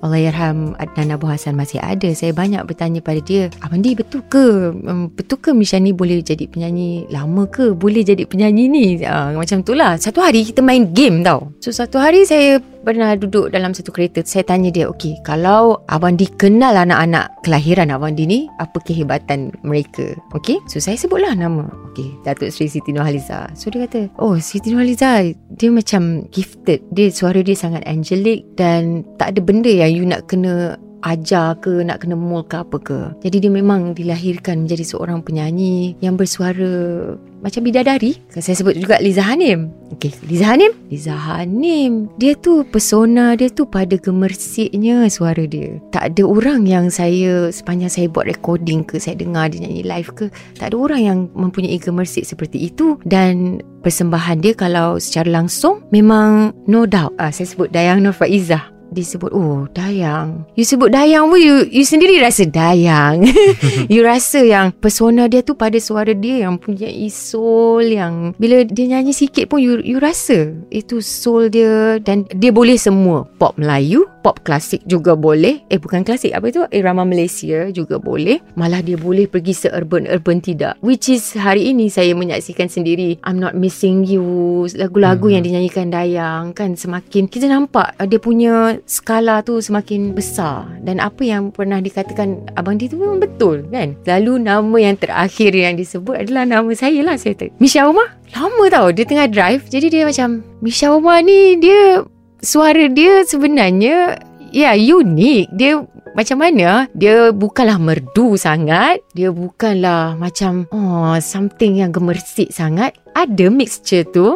Allahyarham 0.00 0.72
Adnan 0.80 1.12
Abu 1.12 1.28
Hassan 1.28 1.52
masih 1.52 1.84
ada, 1.84 2.08
saya 2.16 2.32
banyak 2.32 2.64
bertanya 2.64 3.04
pada 3.04 3.20
dia, 3.20 3.52
Abang 3.60 3.84
Di 3.84 3.92
betul 3.92 4.24
ke? 4.24 4.72
Um, 4.72 5.12
betul 5.12 5.36
ke 5.36 5.52
Misha 5.52 5.76
ni 5.76 5.92
boleh 5.92 6.24
jadi 6.24 6.48
penyanyi 6.48 7.12
lama 7.12 7.44
ke? 7.44 7.76
Boleh 7.76 8.00
jadi 8.00 8.24
penyanyi 8.24 8.64
ni? 8.72 8.86
Ah, 9.04 9.36
macam 9.36 9.60
tu 9.60 9.76
lah. 9.76 10.00
Satu 10.00 10.24
hari 10.24 10.48
kita 10.48 10.64
main 10.64 10.96
game 10.96 11.20
tau. 11.20 11.52
So 11.60 11.76
satu 11.76 12.00
hari 12.00 12.24
saya 12.24 12.56
pernah 12.88 13.12
duduk 13.18 13.50
dalam 13.50 13.74
satu 13.74 13.90
kereta 13.90 14.22
Saya 14.22 14.46
tanya 14.46 14.70
dia 14.70 14.77
Okey 14.86 15.18
kalau 15.26 15.82
Abang 15.90 16.14
Di 16.14 16.30
kenal 16.38 16.78
anak-anak 16.78 17.42
kelahiran 17.42 17.90
Abang 17.90 18.14
Di 18.14 18.28
ni 18.28 18.46
Apa 18.62 18.78
kehebatan 18.78 19.50
mereka? 19.66 20.14
Okey 20.36 20.62
So 20.70 20.78
saya 20.78 20.94
sebutlah 20.94 21.34
nama. 21.34 21.66
Okey 21.90 22.22
Datuk 22.22 22.54
Seri 22.54 22.70
Siti 22.70 22.94
Nurhaliza. 22.94 23.50
So 23.58 23.74
dia 23.74 23.88
kata 23.88 24.14
Oh 24.22 24.38
Siti 24.38 24.70
Nurhaliza 24.70 25.26
Dia 25.50 25.70
macam 25.74 26.28
gifted. 26.30 26.86
Dia 26.94 27.10
suara 27.10 27.42
dia 27.42 27.58
sangat 27.58 27.82
angelic 27.90 28.46
Dan 28.54 29.02
tak 29.18 29.34
ada 29.34 29.40
benda 29.42 29.72
yang 29.72 29.90
you 29.90 30.04
nak 30.06 30.30
kena 30.30 30.78
ajar 31.02 31.58
ke 31.62 31.82
nak 31.84 32.02
kena 32.02 32.18
mold 32.18 32.50
ke 32.50 32.56
apa 32.58 32.76
ke. 32.80 32.98
Jadi 33.22 33.46
dia 33.46 33.52
memang 33.52 33.94
dilahirkan 33.94 34.66
menjadi 34.66 34.84
seorang 34.84 35.22
penyanyi 35.22 35.94
yang 36.02 36.18
bersuara 36.18 37.14
macam 37.38 37.62
bidadari. 37.62 38.18
Saya 38.34 38.58
sebut 38.58 38.74
juga 38.74 38.98
Liza 38.98 39.22
Hanim. 39.22 39.70
Okey, 39.94 40.10
Liza 40.26 40.46
Hanim. 40.54 40.74
Liza 40.90 41.14
Hanim. 41.14 42.10
Dia 42.18 42.34
tu 42.34 42.66
persona 42.66 43.38
dia 43.38 43.46
tu 43.46 43.62
pada 43.62 43.94
gemersiknya 43.94 45.06
suara 45.06 45.46
dia. 45.46 45.78
Tak 45.94 46.14
ada 46.14 46.22
orang 46.26 46.66
yang 46.66 46.90
saya 46.90 47.50
sepanjang 47.54 47.90
saya 47.90 48.06
buat 48.10 48.26
recording 48.26 48.82
ke 48.82 48.98
saya 48.98 49.14
dengar 49.14 49.54
dia 49.54 49.62
nyanyi 49.62 49.86
live 49.86 50.10
ke, 50.18 50.26
tak 50.58 50.74
ada 50.74 50.76
orang 50.76 51.00
yang 51.02 51.18
mempunyai 51.38 51.78
gemersik 51.78 52.26
seperti 52.26 52.70
itu 52.70 52.98
dan 53.06 53.62
persembahan 53.86 54.42
dia 54.42 54.52
kalau 54.58 54.98
secara 54.98 55.30
langsung 55.30 55.86
memang 55.94 56.50
no 56.66 56.84
doubt. 56.84 57.14
Ah, 57.22 57.30
saya 57.30 57.46
sebut 57.46 57.70
Dayang 57.70 58.02
Nur 58.02 58.14
Faizah 58.14 58.77
dia 58.92 59.04
sebut 59.04 59.30
oh 59.32 59.68
Dayang. 59.72 60.44
You 60.56 60.64
sebut 60.64 60.90
Dayang 60.90 61.28
pun 61.28 61.40
you, 61.40 61.64
you 61.68 61.84
sendiri 61.84 62.20
rasa 62.20 62.48
Dayang. 62.48 63.24
You 63.92 64.04
rasa 64.04 64.44
yang 64.44 64.72
persona 64.76 65.28
dia 65.28 65.40
tu 65.40 65.56
pada 65.56 65.76
suara 65.80 66.12
dia 66.12 66.44
yang 66.44 66.60
punya 66.60 66.88
soul 67.08 67.84
yang 67.84 68.32
bila 68.36 68.64
dia 68.68 68.84
nyanyi 68.90 69.12
sikit 69.16 69.48
pun 69.48 69.60
you, 69.60 69.80
you 69.80 69.96
rasa 70.00 70.52
itu 70.68 71.00
soul 71.00 71.48
dia 71.48 72.00
dan 72.02 72.24
dia 72.36 72.52
boleh 72.52 72.76
semua. 72.76 73.24
Pop 73.40 73.56
Melayu 73.56 74.04
pop 74.20 74.44
klasik 74.44 74.82
juga 74.84 75.14
boleh. 75.16 75.64
Eh 75.72 75.80
bukan 75.80 76.04
klasik 76.04 76.34
apa 76.34 76.50
itu 76.50 76.60
irama 76.74 77.06
Malaysia 77.06 77.70
juga 77.72 77.96
boleh. 77.96 78.42
Malah 78.58 78.84
dia 78.84 78.98
boleh 78.98 79.24
pergi 79.24 79.54
se-urban-urban 79.56 80.42
tidak. 80.42 80.76
Which 80.84 81.08
is 81.08 81.32
hari 81.32 81.70
ini 81.72 81.88
saya 81.88 82.12
menyaksikan 82.12 82.68
sendiri 82.68 83.16
I'm 83.24 83.40
not 83.40 83.56
missing 83.56 84.04
you. 84.04 84.66
Lagu-lagu 84.76 85.30
Mhm. 85.30 85.32
yang 85.32 85.42
dinyanyikan 85.44 85.88
Dayang 85.88 86.52
kan 86.52 86.74
semakin 86.76 87.30
kita 87.30 87.48
nampak 87.48 87.94
uh, 87.96 88.06
dia 88.06 88.20
punya 88.20 88.77
skala 88.84 89.42
tu 89.42 89.58
semakin 89.58 90.12
besar. 90.14 90.68
Dan 90.84 91.02
apa 91.02 91.24
yang 91.24 91.50
pernah 91.50 91.82
dikatakan 91.82 92.50
abang 92.54 92.76
dia 92.76 92.90
tu 92.90 93.00
memang 93.00 93.18
betul 93.18 93.66
kan? 93.72 93.98
Lalu 94.06 94.46
nama 94.46 94.76
yang 94.78 94.96
terakhir 95.00 95.50
yang 95.56 95.74
disebut 95.74 96.26
adalah 96.26 96.44
nama 96.44 96.70
saya 96.76 97.00
lah 97.02 97.16
saya 97.18 97.34
kata 97.34 97.54
Misha 97.58 97.88
Umar 97.88 98.14
lama 98.36 98.64
tau 98.68 98.88
dia 98.92 99.04
tengah 99.08 99.28
drive. 99.30 99.66
Jadi 99.66 99.86
dia 99.88 100.02
macam 100.04 100.44
Misha 100.60 100.92
Umar 100.92 101.24
ni 101.24 101.56
dia 101.58 102.04
suara 102.44 102.86
dia 102.92 103.26
sebenarnya 103.26 104.20
ya 104.52 104.72
unik 104.76 105.44
dia 105.56 105.82
macam 106.18 106.42
mana? 106.42 106.90
Dia 106.98 107.30
bukanlah 107.30 107.78
merdu 107.78 108.34
sangat. 108.34 109.06
Dia 109.14 109.30
bukanlah 109.30 110.18
macam 110.18 110.66
oh 110.74 111.14
something 111.22 111.78
yang 111.78 111.94
gemersik 111.94 112.50
sangat. 112.50 112.98
Ada 113.14 113.46
mixture 113.46 114.02
tu 114.02 114.34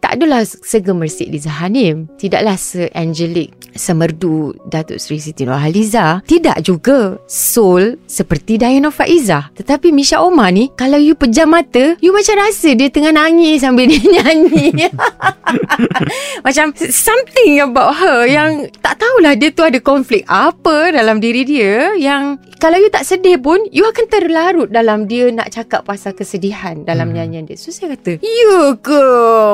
tak 0.00 0.16
adalah 0.18 0.42
segemersik 0.44 1.28
Liza 1.28 1.52
Hanim. 1.52 2.08
Tidaklah 2.16 2.56
se-angelic 2.56 3.60
semerdu 3.76 4.54
Datuk 4.66 4.98
Seri 4.98 5.22
Siti 5.22 5.46
Nurhaliza 5.46 6.22
tidak 6.26 6.58
juga 6.64 7.18
soul 7.30 7.98
seperti 8.06 8.58
Dayana 8.58 8.90
Faizah 8.90 9.54
tetapi 9.54 9.94
Misha 9.94 10.18
Omar 10.22 10.50
ni 10.50 10.70
kalau 10.74 10.98
you 10.98 11.14
pejam 11.14 11.54
mata 11.54 11.94
you 12.02 12.10
macam 12.10 12.34
rasa 12.38 12.74
dia 12.74 12.90
tengah 12.90 13.14
nangis 13.14 13.62
sambil 13.62 13.86
dia 13.90 14.02
nyanyi. 14.02 14.90
Macam 16.46 16.72
something 16.76 17.62
about 17.62 17.98
her 17.98 18.26
yang 18.26 18.70
tak 18.80 19.02
tahulah 19.02 19.34
dia 19.34 19.50
tu 19.50 19.66
ada 19.66 19.78
konflik 19.82 20.22
apa 20.30 20.94
dalam 20.94 21.18
diri 21.18 21.42
dia 21.42 21.94
yang 21.98 22.38
kalau 22.60 22.76
you 22.76 22.92
tak 22.92 23.08
sedih 23.08 23.40
pun 23.40 23.64
you 23.72 23.88
akan 23.88 24.06
terlarut 24.12 24.68
dalam 24.68 25.08
dia 25.08 25.32
nak 25.32 25.48
cakap 25.48 25.88
pasal 25.88 26.12
kesedihan 26.12 26.84
dalam 26.84 27.10
Hmm. 27.10 27.16
nyanyian 27.16 27.48
dia. 27.48 27.56
So 27.56 27.72
saya 27.72 27.96
kata, 27.96 28.20
ya 28.20 28.76
ke 28.76 29.00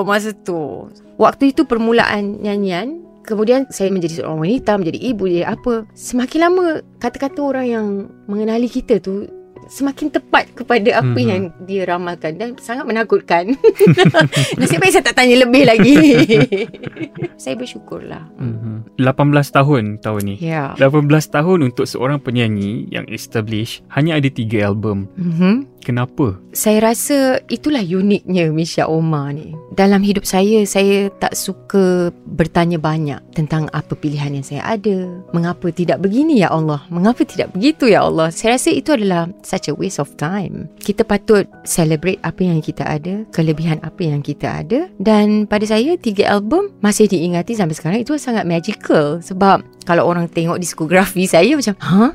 masa 0.03 0.35
tu? 0.35 0.91
Waktu 1.17 1.55
itu 1.57 1.65
permulaan 1.65 2.43
nyanyian 2.43 3.07
Kemudian 3.27 3.67
saya 3.75 3.91
menjadi 3.91 4.23
seorang 4.23 4.39
wanita, 4.39 4.79
menjadi 4.79 4.99
ibu, 5.03 5.27
jadi 5.27 5.51
apa. 5.51 5.83
Semakin 5.99 6.41
lama 6.47 6.65
kata-kata 7.03 7.43
orang 7.43 7.67
yang 7.67 7.87
mengenali 8.31 8.71
kita 8.71 9.03
tu 9.03 9.27
semakin 9.67 10.09
tepat 10.09 10.51
kepada 10.53 11.01
apa 11.01 11.13
Mhm. 11.13 11.27
yang 11.27 11.43
dia 11.63 11.83
ramalkan 11.85 12.35
dan 12.35 12.55
sangat 12.57 12.85
menakutkan. 12.85 13.55
Nasib 14.59 14.79
baik 14.79 14.93
saya 14.93 15.05
tak 15.05 15.17
tanya 15.17 15.43
lebih 15.43 15.63
lagi. 15.65 15.95
saya 17.43 17.55
bersyukurlah. 17.55 18.31
mm-hmm. 18.33 18.77
18 18.97 19.13
tahun 19.53 19.83
tahun 19.99 20.23
ni 20.25 20.35
Ya. 20.41 20.73
18 20.75 21.05
tahun 21.29 21.59
untuk 21.65 21.85
seorang 21.85 22.19
penyanyi 22.19 22.89
yang 22.89 23.05
established 23.09 23.85
hanya 23.91 24.17
ada 24.17 24.27
3 24.27 24.63
album 24.63 25.11
Mhm. 25.15 25.76
Kenapa? 25.87 26.35
Saya 26.51 26.91
rasa 26.91 27.39
itulah 27.47 27.79
uniknya 27.79 28.51
Misha 28.51 28.91
Omar 28.91 29.31
ni. 29.39 29.55
Dalam 29.71 30.03
hidup 30.03 30.27
saya, 30.27 30.67
saya 30.67 31.07
tak 31.23 31.39
suka 31.39 32.11
bertanya 32.27 32.75
banyak 32.75 33.23
tentang 33.31 33.71
apa 33.71 33.95
pilihan 33.95 34.35
yang 34.35 34.43
saya 34.43 34.67
ada. 34.67 35.07
Mengapa 35.31 35.71
tidak 35.71 36.03
begini 36.03 36.43
ya 36.43 36.51
Allah? 36.51 36.83
Mengapa 36.91 37.23
tidak 37.23 37.55
begitu 37.55 37.87
ya 37.87 38.03
Allah? 38.03 38.35
Saya 38.35 38.59
rasa 38.59 38.75
itu 38.75 38.91
adalah 38.99 39.31
such 39.47 39.71
a 39.71 39.79
waste 39.79 40.03
of 40.03 40.11
time. 40.19 40.67
Kita 40.83 41.07
patut 41.07 41.47
celebrate 41.63 42.19
apa 42.27 42.43
yang 42.43 42.59
kita 42.59 42.83
ada, 42.83 43.23
kelebihan 43.31 43.79
apa 43.87 44.03
yang 44.03 44.27
kita 44.27 44.67
ada. 44.67 44.91
Dan 44.99 45.47
pada 45.47 45.71
saya, 45.71 45.95
tiga 45.95 46.35
album 46.35 46.75
masih 46.83 47.07
diingati 47.07 47.55
sampai 47.55 47.79
sekarang 47.79 47.99
itu 48.03 48.19
sangat 48.19 48.43
magical. 48.43 49.23
Sebab 49.23 49.63
kalau 49.87 50.03
orang 50.03 50.27
tengok 50.27 50.59
diskografi 50.59 51.31
saya 51.31 51.55
macam, 51.55 51.79
huh? 51.79 52.11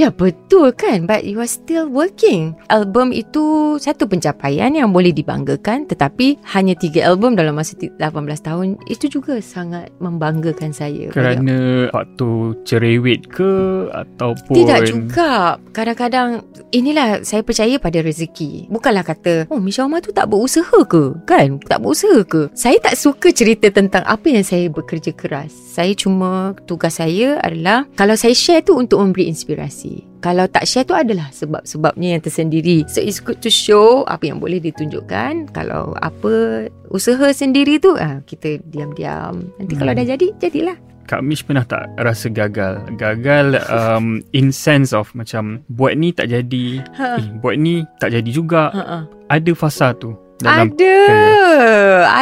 Ya 0.00 0.08
betul 0.08 0.72
kan? 0.72 1.04
But 1.04 1.28
you 1.28 1.44
are 1.44 1.50
still 1.50 1.92
working. 1.92 2.56
Album 2.72 3.12
itu 3.12 3.76
Satu 3.76 4.08
pencapaian 4.08 4.72
yang 4.72 4.96
boleh 4.96 5.12
dibanggakan 5.12 5.84
Tetapi 5.84 6.40
Hanya 6.56 6.72
tiga 6.72 7.04
album 7.04 7.36
dalam 7.36 7.52
masa 7.52 7.76
18 7.76 8.00
tahun. 8.40 8.80
Itu 8.88 9.12
juga 9.12 9.44
sangat 9.44 9.92
Membanggakan 10.00 10.72
saya. 10.72 11.12
Kerana 11.12 11.92
Faktor 11.92 12.56
cerewet 12.64 13.28
ke 13.28 13.52
Ataupun 13.92 14.56
Tidak 14.56 14.80
juga. 14.88 15.60
Kadang-kadang 15.76 16.48
Inilah 16.72 17.20
Saya 17.20 17.44
percaya 17.44 17.76
pada 17.76 18.00
rezeki. 18.00 18.72
Bukanlah 18.72 19.04
kata 19.04 19.52
Oh 19.52 19.60
Misha 19.60 19.84
Omar 19.84 20.00
tu 20.00 20.16
tak 20.16 20.32
berusaha 20.32 20.80
ke? 20.88 21.12
Kan? 21.28 21.60
Tak 21.60 21.84
berusaha 21.84 22.24
ke? 22.24 22.48
Saya 22.56 22.80
tak 22.80 22.96
suka 22.96 23.36
cerita 23.36 23.68
tentang 23.68 24.08
Apa 24.08 24.32
yang 24.32 24.48
saya 24.48 24.72
bekerja 24.72 25.12
keras. 25.12 25.52
Saya 25.52 25.92
cuma 25.92 26.56
Tugas 26.64 26.96
saya 26.96 27.36
adalah 27.44 27.84
Kalau 28.00 28.16
saya 28.16 28.32
share 28.32 28.64
tu 28.64 28.80
Untuk 28.80 28.96
memberi 29.04 29.28
inspirasi 29.28 29.89
kalau 30.20 30.44
tak 30.46 30.68
share 30.68 30.84
tu 30.84 30.92
adalah 30.92 31.32
sebab-sebabnya 31.32 32.16
yang 32.16 32.22
tersendiri. 32.22 32.84
So 32.86 33.00
it's 33.00 33.18
good 33.18 33.40
to 33.40 33.50
show 33.50 34.04
apa 34.04 34.28
yang 34.28 34.38
boleh 34.38 34.60
ditunjukkan. 34.60 35.56
Kalau 35.56 35.96
apa 35.98 36.66
usaha 36.92 37.26
sendiri 37.32 37.80
tu 37.80 37.96
ah 37.96 38.20
kita 38.28 38.60
diam-diam. 38.68 39.48
Nanti 39.56 39.72
hmm. 39.74 39.80
kalau 39.80 39.92
dah 39.96 40.06
jadi, 40.06 40.28
jadilah. 40.36 40.76
Kak 41.10 41.26
Mish 41.26 41.42
pernah 41.42 41.66
tak 41.66 41.90
rasa 41.98 42.30
gagal? 42.30 42.86
Gagal 42.94 43.58
um, 43.66 44.22
in 44.30 44.54
sense 44.54 44.94
of 44.94 45.10
macam 45.18 45.66
buat 45.66 45.98
ni 45.98 46.14
tak 46.14 46.30
jadi. 46.30 46.86
Ha. 46.94 47.18
Eh, 47.18 47.26
buat 47.42 47.58
ni 47.58 47.82
tak 47.98 48.14
jadi 48.14 48.30
juga. 48.30 48.70
Ha-ha. 48.70 48.98
Ada 49.26 49.50
fasa 49.58 49.90
tu. 49.98 50.14
Dalam 50.44 50.72
ada. 50.72 50.96
Kaya. 51.06 51.44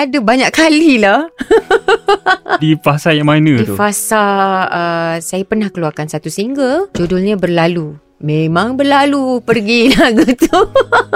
Ada 0.06 0.18
banyak 0.18 0.50
kali 0.50 0.98
lah. 0.98 1.30
Di 2.62 2.74
fasa 2.78 3.14
yang 3.14 3.30
mana 3.30 3.62
Di 3.62 3.66
tu? 3.66 3.74
Di 3.74 3.78
fasa 3.78 4.22
uh, 4.66 5.14
saya 5.22 5.42
pernah 5.46 5.70
keluarkan 5.70 6.10
satu 6.10 6.26
single. 6.28 6.90
Judulnya 6.98 7.38
Berlalu. 7.38 8.08
Memang 8.18 8.74
berlalu 8.74 9.38
pergi 9.46 9.90
lagu 9.94 10.26
tu. 10.26 10.58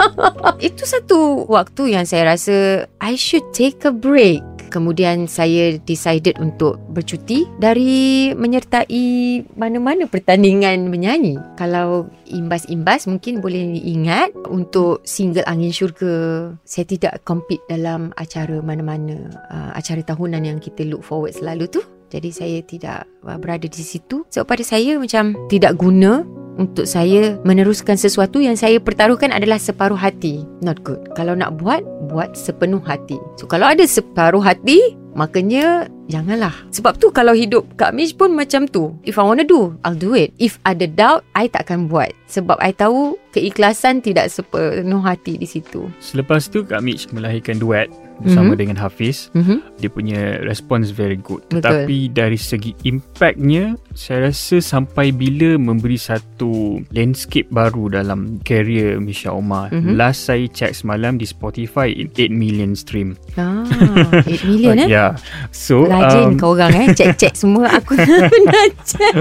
Itu 0.70 0.86
satu 0.86 1.50
waktu 1.50 1.98
yang 1.98 2.06
saya 2.06 2.38
rasa 2.38 2.86
I 3.02 3.18
should 3.18 3.42
take 3.50 3.82
a 3.82 3.90
break. 3.90 4.38
Kemudian 4.72 5.28
saya 5.28 5.76
decided 5.76 6.40
untuk 6.40 6.80
bercuti 6.88 7.44
dari 7.60 8.32
menyertai 8.32 9.04
mana-mana 9.52 10.08
pertandingan 10.08 10.88
menyanyi. 10.88 11.36
Kalau 11.60 12.08
imbas-imbas 12.24 13.04
mungkin 13.04 13.44
boleh 13.44 13.76
diingat 13.76 14.32
untuk 14.48 15.04
single 15.04 15.44
Angin 15.44 15.76
Syurga. 15.76 16.48
Saya 16.64 16.88
tidak 16.88 17.20
compete 17.28 17.60
dalam 17.68 18.16
acara 18.16 18.64
mana-mana. 18.64 19.28
Uh, 19.52 19.70
acara 19.76 20.00
tahunan 20.00 20.48
yang 20.48 20.56
kita 20.56 20.88
look 20.88 21.04
forward 21.04 21.36
selalu 21.36 21.68
tu. 21.68 21.84
Jadi 22.08 22.28
saya 22.32 22.58
tidak 22.64 23.04
uh, 23.28 23.36
berada 23.36 23.68
di 23.68 23.84
situ. 23.84 24.24
Sebab 24.32 24.48
pada 24.48 24.64
saya 24.64 24.96
macam 24.96 25.36
tidak 25.52 25.76
guna 25.76 26.24
untuk 26.60 26.84
saya 26.84 27.38
meneruskan 27.46 27.96
sesuatu 27.96 28.40
yang 28.42 28.58
saya 28.58 28.76
pertaruhkan 28.82 29.32
adalah 29.32 29.56
separuh 29.56 29.96
hati. 29.98 30.44
Not 30.60 30.84
good. 30.84 31.00
Kalau 31.16 31.32
nak 31.32 31.56
buat, 31.60 31.84
buat 32.12 32.36
sepenuh 32.36 32.82
hati. 32.84 33.16
So 33.40 33.48
kalau 33.48 33.68
ada 33.68 33.84
separuh 33.84 34.42
hati, 34.42 34.96
makanya 35.16 35.88
janganlah. 36.08 36.52
Sebab 36.72 37.00
tu 37.00 37.08
kalau 37.12 37.32
hidup 37.32 37.64
Kak 37.80 37.96
Mish 37.96 38.12
pun 38.12 38.36
macam 38.36 38.68
tu. 38.68 38.96
If 39.04 39.16
I 39.16 39.24
want 39.24 39.40
to 39.44 39.48
do, 39.48 39.76
I'll 39.84 39.96
do 39.96 40.12
it. 40.12 40.36
If 40.36 40.60
ada 40.68 40.84
doubt, 40.84 41.24
I 41.32 41.48
takkan 41.48 41.88
buat. 41.88 42.12
Sebab 42.28 42.60
I 42.60 42.72
tahu 42.76 43.16
keikhlasan 43.32 44.04
tidak 44.04 44.28
sepenuh 44.28 45.00
hati 45.00 45.40
di 45.40 45.48
situ. 45.48 45.88
Selepas 46.00 46.48
tu 46.48 46.64
Kak 46.64 46.84
Mish 46.84 47.08
melahirkan 47.12 47.56
duet 47.56 47.88
bersama 48.20 48.52
mm-hmm. 48.52 48.60
dengan 48.60 48.76
Hafiz. 48.76 49.32
Mm-hmm. 49.32 49.58
dia 49.80 49.88
punya 49.88 50.20
response 50.44 50.92
very 50.92 51.16
good. 51.16 51.40
Betul. 51.48 51.62
tetapi 51.62 51.98
dari 52.12 52.38
segi 52.38 52.72
impactnya 52.84 53.76
saya 53.96 54.28
rasa 54.28 54.60
sampai 54.60 55.12
bila 55.12 55.56
memberi 55.56 55.96
satu 55.96 56.82
landscape 56.92 57.48
baru 57.48 57.92
dalam 57.92 58.42
career 58.44 59.00
Misha 59.00 59.32
Omar. 59.32 59.72
Mm-hmm. 59.72 59.94
last 59.96 60.28
saya 60.28 60.44
check 60.50 60.76
semalam 60.76 61.16
di 61.16 61.24
Spotify 61.24 61.92
8 62.12 62.28
million 62.32 62.76
stream. 62.76 63.16
Ah 63.38 63.64
8 64.28 64.48
million 64.48 64.76
eh? 64.82 64.88
Yeah 64.88 65.16
so 65.52 65.84
rajin 65.86 66.34
um, 66.34 66.40
kau 66.40 66.56
orang 66.56 66.74
eh? 66.74 66.86
Check-check 66.96 67.36
semua. 67.36 67.68
Aku 67.78 67.94
nak 68.48 68.70
check. 68.82 69.14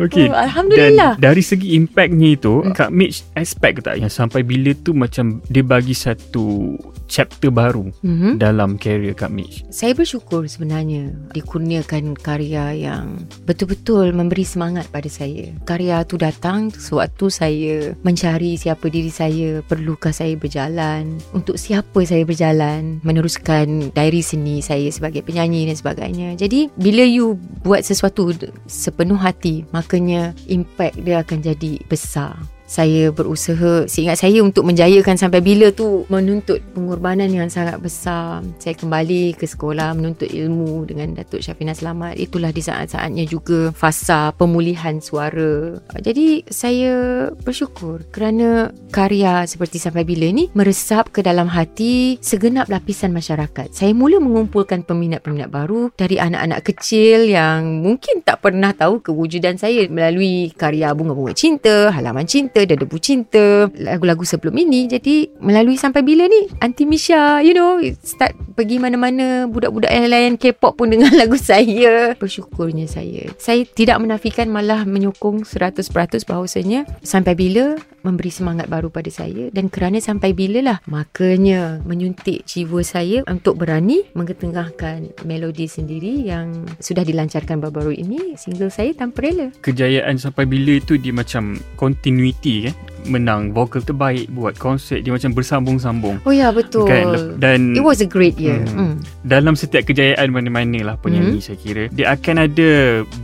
Okay. 0.00 0.30
oh, 0.30 0.36
Alhamdulillah. 0.36 1.18
dan 1.18 1.32
dari 1.32 1.42
segi 1.42 1.74
impactnya 1.76 2.38
itu 2.38 2.62
mm. 2.64 2.72
Kak 2.72 2.90
Mitch 2.94 3.26
expect 3.36 3.84
tak? 3.84 3.98
Yang 4.00 4.12
sampai 4.14 4.46
bila 4.46 4.72
tu 4.80 4.94
macam 4.96 5.42
dia 5.50 5.62
bagi 5.66 5.92
satu 5.92 6.76
chapter 7.06 7.50
baru 7.54 7.90
mm-hmm. 8.16 8.40
dalam 8.40 8.80
career 8.80 9.12
Kak 9.12 9.28
Mitch? 9.28 9.68
Saya 9.68 9.92
bersyukur 9.92 10.48
sebenarnya 10.48 11.12
dikurniakan 11.36 12.16
karya 12.16 12.88
yang 12.88 13.28
betul-betul 13.44 14.16
memberi 14.16 14.48
semangat 14.48 14.88
pada 14.88 15.12
saya. 15.12 15.52
Karya 15.68 16.00
tu 16.08 16.16
datang 16.16 16.72
sewaktu 16.72 17.28
saya 17.28 17.76
mencari 18.00 18.56
siapa 18.56 18.88
diri 18.88 19.12
saya, 19.12 19.60
perlukah 19.60 20.16
saya 20.16 20.32
berjalan, 20.40 21.20
untuk 21.36 21.60
siapa 21.60 22.00
saya 22.08 22.24
berjalan, 22.24 23.04
meneruskan 23.04 23.92
diary 23.92 24.24
seni 24.24 24.64
saya 24.64 24.88
sebagai 24.88 25.20
penyanyi 25.20 25.68
dan 25.68 25.76
sebagainya. 25.76 26.28
Jadi 26.40 26.72
bila 26.80 27.04
you 27.04 27.36
buat 27.60 27.84
sesuatu 27.84 28.32
sepenuh 28.64 29.20
hati, 29.20 29.68
makanya 29.76 30.32
impact 30.48 30.96
dia 31.04 31.20
akan 31.20 31.44
jadi 31.44 31.84
besar 31.84 32.55
saya 32.66 33.14
berusaha 33.14 33.86
seingat 33.86 34.18
saya 34.18 34.42
untuk 34.42 34.66
menjayakan 34.66 35.14
sampai 35.14 35.38
bila 35.38 35.70
tu 35.70 36.02
menuntut 36.10 36.58
pengorbanan 36.74 37.30
yang 37.30 37.46
sangat 37.46 37.78
besar. 37.78 38.42
Saya 38.58 38.74
kembali 38.74 39.38
ke 39.38 39.46
sekolah 39.46 39.94
menuntut 39.94 40.26
ilmu 40.26 40.82
dengan 40.84 41.14
Datuk 41.14 41.40
Syafina 41.40 41.72
Selamat. 41.72 42.18
Itulah 42.18 42.50
di 42.50 42.60
saat-saatnya 42.60 43.24
juga 43.24 43.70
fasa 43.70 44.34
pemulihan 44.34 44.98
suara. 44.98 45.78
Jadi 46.02 46.42
saya 46.50 47.26
bersyukur 47.30 48.02
kerana 48.10 48.74
karya 48.90 49.46
seperti 49.46 49.78
sampai 49.78 50.02
bila 50.02 50.26
ni 50.34 50.50
meresap 50.52 51.14
ke 51.14 51.22
dalam 51.22 51.46
hati 51.46 52.18
segenap 52.18 52.66
lapisan 52.66 53.14
masyarakat. 53.14 53.70
Saya 53.70 53.94
mula 53.94 54.18
mengumpulkan 54.18 54.82
peminat-peminat 54.82 55.48
baru 55.48 55.94
dari 55.94 56.18
anak-anak 56.18 56.66
kecil 56.66 57.30
yang 57.30 57.86
mungkin 57.86 58.26
tak 58.26 58.42
pernah 58.42 58.74
tahu 58.74 58.98
kewujudan 59.06 59.54
saya 59.54 59.86
melalui 59.86 60.50
karya 60.50 60.90
bunga-bunga 60.90 61.32
cinta 61.36 61.94
halaman 61.94 62.26
cinta 62.26 62.55
cinta 62.56 62.72
dan 62.72 62.76
debu 62.80 62.96
cinta 62.96 63.68
lagu-lagu 63.76 64.24
sebelum 64.24 64.56
ini. 64.56 64.88
Jadi 64.88 65.28
melalui 65.44 65.76
sampai 65.76 66.00
bila 66.00 66.24
ni 66.24 66.48
Aunty 66.64 66.88
Misha 66.88 67.44
you 67.44 67.52
know 67.52 67.76
start 68.00 68.32
pergi 68.56 68.80
mana-mana 68.80 69.44
budak-budak 69.44 69.92
yang 69.92 70.08
lain 70.08 70.32
K-pop 70.40 70.80
pun 70.80 70.88
dengan 70.88 71.12
lagu 71.20 71.36
saya. 71.36 72.16
Bersyukurnya 72.16 72.88
saya. 72.88 73.28
Saya 73.36 73.68
tidak 73.68 74.00
menafikan 74.00 74.48
malah 74.48 74.88
menyokong 74.88 75.44
100% 75.44 75.92
bahawasanya 76.24 76.88
sampai 77.04 77.36
bila 77.36 77.76
memberi 78.00 78.32
semangat 78.32 78.72
baru 78.72 78.88
pada 78.88 79.12
saya. 79.12 79.52
Dan 79.52 79.68
kerana 79.68 80.00
sampai 80.00 80.32
bila 80.32 80.64
lah 80.64 80.78
makanya 80.88 81.84
menyuntik 81.84 82.48
jiwa 82.48 82.80
saya 82.80 83.20
untuk 83.28 83.60
berani 83.60 84.08
mengetengahkan 84.16 85.12
melodi 85.28 85.68
sendiri 85.68 86.24
yang 86.24 86.64
sudah 86.80 87.04
dilancarkan 87.04 87.60
baru-baru 87.60 87.92
ini 87.92 88.40
single 88.40 88.72
saya 88.72 88.96
tanpa 88.96 89.28
rela. 89.28 89.52
Kejayaan 89.60 90.16
sampai 90.16 90.48
bila 90.48 90.80
itu 90.80 90.96
dia 90.96 91.12
macam 91.12 91.60
continuity 91.76 92.72
kan 92.72 92.95
menang 93.06 93.54
vokal 93.54 93.82
terbaik 93.82 94.28
buat 94.34 94.58
konsert 94.58 95.02
dia 95.06 95.14
macam 95.14 95.32
bersambung-sambung. 95.32 96.20
Oh 96.26 96.34
ya 96.34 96.50
betul. 96.50 96.86
Kan? 96.90 97.38
Dan 97.40 97.72
it 97.78 97.82
was 97.82 98.02
a 98.02 98.08
great 98.08 98.36
year. 98.36 98.60
Mm, 98.66 98.76
mm. 98.76 98.94
Dalam 99.26 99.54
setiap 99.54 99.86
kejayaan 99.86 100.28
mana-mana 100.30 100.92
lah 100.92 100.96
penyanyi 100.98 101.40
mm. 101.40 101.44
saya 101.44 101.58
kira 101.58 101.84
dia 101.94 102.12
akan 102.12 102.36
ada 102.50 102.70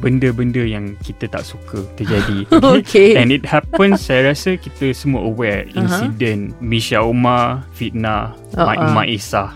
benda-benda 0.00 0.62
yang 0.62 0.94
kita 1.02 1.26
tak 1.28 1.42
suka 1.42 1.82
terjadi. 1.98 2.46
okay. 2.54 2.78
okay. 2.80 3.10
And 3.18 3.34
it 3.34 3.44
happens 3.44 4.02
saya 4.06 4.32
rasa 4.32 4.56
kita 4.56 4.94
semua 4.94 5.26
aware 5.26 5.68
uh-huh. 5.70 5.82
insiden 5.82 6.54
Misha 6.62 7.02
Umar 7.02 7.66
fitnah 7.74 8.34
uh-uh. 8.54 8.66
Mak 8.66 8.78
Mak 8.94 9.08
Isa 9.10 9.50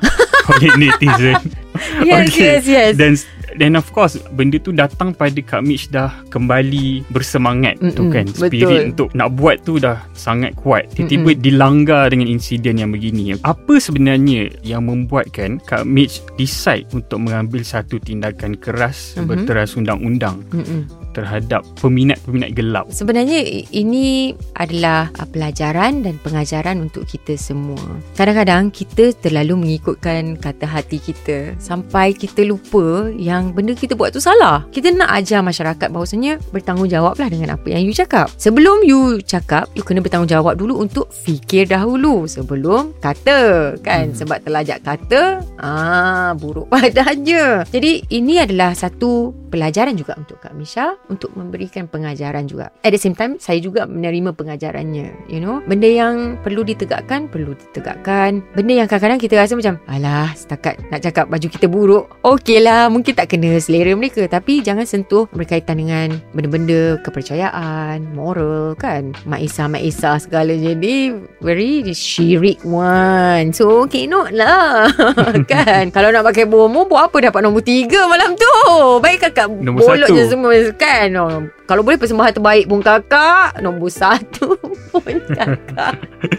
oleh 0.46 0.72
netizen. 0.78 1.38
yes, 2.06 2.30
okay. 2.30 2.42
yes, 2.42 2.64
yes. 2.66 2.92
Dan 2.96 3.12
then 3.56 3.74
of 3.74 3.88
course 3.92 4.20
benda 4.36 4.60
tu 4.60 4.70
datang 4.72 5.12
pada 5.16 5.38
Kak 5.40 5.64
Mitch 5.64 5.88
dah 5.88 6.12
kembali 6.28 7.08
bersemangat 7.10 7.80
Mm-mm, 7.80 7.96
tu 7.96 8.02
kan 8.12 8.24
spirit 8.28 8.62
betul. 8.62 8.88
untuk 8.92 9.08
nak 9.16 9.28
buat 9.34 9.56
tu 9.64 9.80
dah 9.80 9.98
sangat 10.12 10.52
kuat 10.56 10.88
tiba-tiba 10.92 11.32
Mm-mm. 11.34 11.42
dilanggar 11.42 12.04
dengan 12.12 12.28
insiden 12.28 12.80
yang 12.80 12.90
begini 12.92 13.36
apa 13.42 13.74
sebenarnya 13.80 14.52
yang 14.62 14.86
membuatkan 14.86 15.58
Kak 15.64 15.88
Mitch 15.88 16.22
decide 16.36 16.86
untuk 16.92 17.24
mengambil 17.24 17.64
satu 17.64 17.96
tindakan 17.98 18.56
keras 18.56 19.16
mm-hmm. 19.16 19.26
berteras 19.26 19.74
undang-undang 19.74 20.40
Mm-mm 20.52 21.05
terhadap 21.16 21.64
peminat-peminat 21.80 22.52
gelap. 22.52 22.84
Sebenarnya 22.92 23.40
ini 23.72 24.36
adalah 24.52 25.08
pelajaran 25.32 26.04
dan 26.04 26.20
pengajaran 26.20 26.84
untuk 26.84 27.08
kita 27.08 27.40
semua. 27.40 27.80
Kadang-kadang 28.20 28.68
kita 28.68 29.16
terlalu 29.16 29.64
mengikutkan 29.64 30.36
kata 30.36 30.68
hati 30.68 31.00
kita 31.00 31.56
sampai 31.56 32.12
kita 32.12 32.44
lupa 32.44 33.08
yang 33.16 33.56
benda 33.56 33.72
kita 33.72 33.96
buat 33.96 34.12
tu 34.12 34.20
salah. 34.20 34.68
Kita 34.68 34.92
nak 34.92 35.16
ajar 35.16 35.40
masyarakat 35.40 35.88
bahawasanya 35.88 36.36
bertanggungjawablah 36.52 37.28
dengan 37.32 37.56
apa 37.56 37.66
yang 37.72 37.88
you 37.88 37.96
cakap. 37.96 38.28
Sebelum 38.36 38.84
you 38.84 39.24
cakap, 39.24 39.72
you 39.72 39.80
kena 39.80 40.04
bertanggungjawab 40.04 40.60
dulu 40.60 40.82
untuk 40.82 41.08
fikir 41.08 41.70
dahulu 41.70 42.28
sebelum 42.28 42.92
kata 43.00 43.72
kan 43.80 44.12
hmm. 44.12 44.18
sebab 44.18 44.38
terlajak 44.44 44.82
kata 44.84 45.40
ah 45.62 46.36
buruk 46.36 46.68
padanya. 46.72 47.64
Jadi 47.70 48.04
ini 48.12 48.42
adalah 48.42 48.76
satu 48.76 49.32
pelajaran 49.48 49.96
juga 49.96 50.18
untuk 50.18 50.42
Kak 50.42 50.52
Misha 50.52 50.98
untuk 51.08 51.32
memberikan 51.38 51.86
pengajaran 51.86 52.50
juga. 52.50 52.72
At 52.82 52.92
the 52.92 53.00
same 53.00 53.14
time, 53.14 53.38
saya 53.38 53.62
juga 53.62 53.86
menerima 53.86 54.34
pengajarannya. 54.34 55.30
You 55.30 55.38
know, 55.42 55.62
benda 55.64 55.86
yang 55.86 56.38
perlu 56.42 56.66
ditegakkan, 56.66 57.30
perlu 57.30 57.54
ditegakkan. 57.54 58.42
Benda 58.54 58.72
yang 58.84 58.88
kadang-kadang 58.90 59.20
kita 59.22 59.34
rasa 59.38 59.54
macam, 59.54 59.78
alah, 59.86 60.34
setakat 60.34 60.78
nak 60.90 61.02
cakap 61.02 61.30
baju 61.30 61.46
kita 61.46 61.66
buruk. 61.70 62.04
Okey 62.26 62.62
lah, 62.62 62.90
mungkin 62.90 63.14
tak 63.14 63.30
kena 63.30 63.58
selera 63.62 63.94
mereka. 63.94 64.26
Tapi 64.26 64.60
jangan 64.62 64.86
sentuh 64.86 65.30
berkaitan 65.30 65.78
dengan 65.78 66.18
benda-benda 66.34 66.98
kepercayaan, 67.02 68.14
moral 68.14 68.74
kan. 68.78 69.14
Mak 69.26 69.40
Isa, 69.42 69.70
Mak 69.70 69.82
Isa 69.82 70.18
segala. 70.18 70.54
Jadi, 70.54 71.14
very 71.42 71.86
syirik 71.94 72.62
one. 72.66 73.54
So, 73.54 73.86
okay, 73.86 74.10
not 74.10 74.34
lah. 74.34 74.90
kan? 75.52 75.94
Kalau 75.94 76.10
nak 76.10 76.26
pakai 76.26 76.48
bomo, 76.48 76.88
buat 76.88 77.10
apa 77.10 77.30
dapat 77.30 77.40
nombor 77.42 77.62
tiga 77.62 78.08
malam 78.10 78.34
tu? 78.34 78.54
Baik 79.02 79.30
kakak 79.30 79.48
bolot 79.52 80.08
je 80.10 80.24
semua 80.26 80.54
kan 80.74 80.95
oh, 81.18 81.36
Kalau 81.64 81.82
boleh 81.82 81.96
persembahan 81.96 82.32
terbaik 82.32 82.64
pun 82.64 82.80
kakak 82.80 83.60
Nombor 83.60 83.88
satu 83.88 84.56
pun 84.90 85.02
kakak 85.28 85.94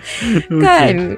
Kan 0.64 1.18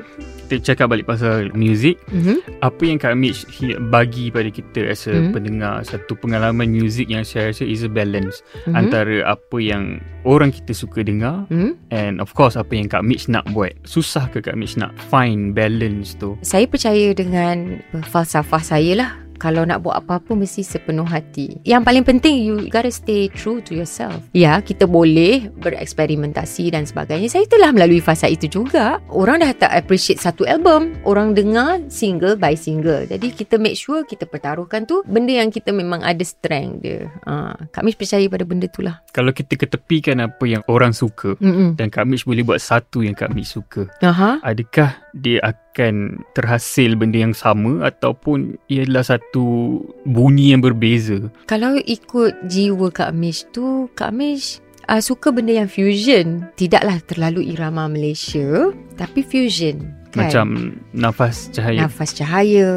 Kita 0.49 0.73
cakap 0.73 0.89
balik 0.89 1.05
pasal 1.05 1.53
muzik. 1.53 2.01
mm-hmm. 2.09 2.41
Apa 2.59 2.81
yang 2.81 2.97
Kak 2.97 3.13
Mitch 3.13 3.45
bagi 3.85 4.33
pada 4.33 4.49
kita 4.49 4.81
as 4.83 5.05
a 5.05 5.13
Hmm. 5.13 5.29
pendengar 5.29 5.85
satu 5.85 6.17
pengalaman 6.17 6.65
muzik 6.65 7.05
yang 7.05 7.21
saya 7.21 7.53
rasa 7.53 7.63
is 7.63 7.85
a 7.85 7.91
balance 7.91 8.41
Mhm. 8.65 8.73
antara 8.73 9.29
apa 9.29 9.57
yang 9.59 10.01
orang 10.23 10.49
kita 10.49 10.73
suka 10.73 11.05
dengar 11.05 11.45
hmm? 11.47 11.77
and 11.89 12.17
of 12.17 12.33
course 12.33 12.57
apa 12.57 12.73
yang 12.73 12.89
Kak 12.89 13.05
Mitch 13.05 13.29
nak 13.29 13.45
buat. 13.47 13.77
Susah 13.85 14.25
ke 14.27 14.41
Kak 14.41 14.57
Mitch 14.57 14.73
nak 14.73 14.89
find 15.05 15.53
balance 15.53 16.17
tu? 16.17 16.33
Saya 16.41 16.65
percaya 16.65 17.13
dengan 17.13 17.77
falsafah 18.01 18.65
saya 18.65 18.91
lah 18.97 19.11
kalau 19.39 19.63
nak 19.63 19.81
buat 19.87 20.03
apa-apa 20.03 20.35
mesti 20.35 20.61
sepenuh 20.61 21.07
hati. 21.07 21.57
Yang 21.63 21.81
paling 21.87 22.05
penting 22.05 22.35
you 22.43 22.67
gotta 22.67 22.91
stay 22.91 23.31
true 23.31 23.63
to 23.63 23.73
yourself. 23.73 24.19
Ya, 24.35 24.59
kita 24.59 24.85
boleh 24.85 25.47
bereksperimentasi 25.63 26.75
dan 26.75 26.83
sebagainya. 26.83 27.31
Saya 27.31 27.47
telah 27.47 27.71
melalui 27.71 28.03
fasa 28.03 28.27
itu 28.27 28.51
juga. 28.51 28.99
Orang 29.07 29.41
dah 29.41 29.55
tak 29.55 29.71
appreciate 29.71 30.19
satu 30.19 30.43
album. 30.43 30.99
Orang 31.07 31.33
dengar 31.33 31.79
single 31.87 32.35
by 32.35 32.53
single. 32.53 33.07
Jadi 33.07 33.31
kita 33.31 33.55
make 33.55 33.79
sure 33.79 34.03
kita 34.03 34.27
pertaruhkan 34.27 34.83
tu 34.83 35.01
benda 35.07 35.39
yang 35.39 35.49
kita 35.49 35.71
memang 35.71 36.03
ada 36.03 36.21
strength 36.21 36.83
dia. 36.83 37.07
Ha, 37.25 37.55
Kak 37.71 37.87
Mish 37.87 37.95
percaya 37.95 38.27
pada 38.27 38.43
benda 38.43 38.67
tu 38.67 38.83
lah. 38.83 38.99
Kalau 39.15 39.31
kita 39.31 39.55
ketepikan 39.55 40.19
apa 40.19 40.43
yang 40.43 40.63
orang 40.67 40.91
suka 40.91 41.39
Mm-mm. 41.39 41.79
dan 41.79 41.87
Kak 41.87 42.05
Mitch 42.09 42.27
boleh 42.27 42.43
buat 42.43 42.59
satu 42.59 43.05
yang 43.05 43.15
Kak 43.15 43.31
Mitch 43.31 43.55
suka, 43.55 43.87
Aha. 44.03 44.43
adakah 44.43 44.99
dia 45.17 45.41
akan 45.43 46.21
terhasil 46.37 46.93
benda 46.93 47.21
yang 47.21 47.35
sama 47.35 47.85
ataupun 47.85 48.57
ia 48.69 48.85
adalah 48.85 49.17
satu 49.17 49.79
bunyi 50.05 50.53
yang 50.53 50.61
berbeza? 50.61 51.29
Kalau 51.49 51.77
ikut 51.81 52.49
jiwa 52.49 52.87
Kak 52.93 53.11
Mish 53.15 53.45
tu, 53.53 53.89
Kak 53.97 54.13
Mish 54.13 54.61
uh, 54.89 55.01
suka 55.01 55.29
benda 55.29 55.53
yang 55.53 55.69
fusion. 55.69 56.49
Tidaklah 56.57 56.97
terlalu 57.05 57.53
irama 57.53 57.85
Malaysia, 57.85 58.73
tapi 58.97 59.21
fusion. 59.21 59.98
Kan? 60.09 60.25
Macam 60.25 60.47
nafas 60.89 61.53
cahaya. 61.53 61.85
Nafas 61.85 62.17
cahaya. 62.17 62.69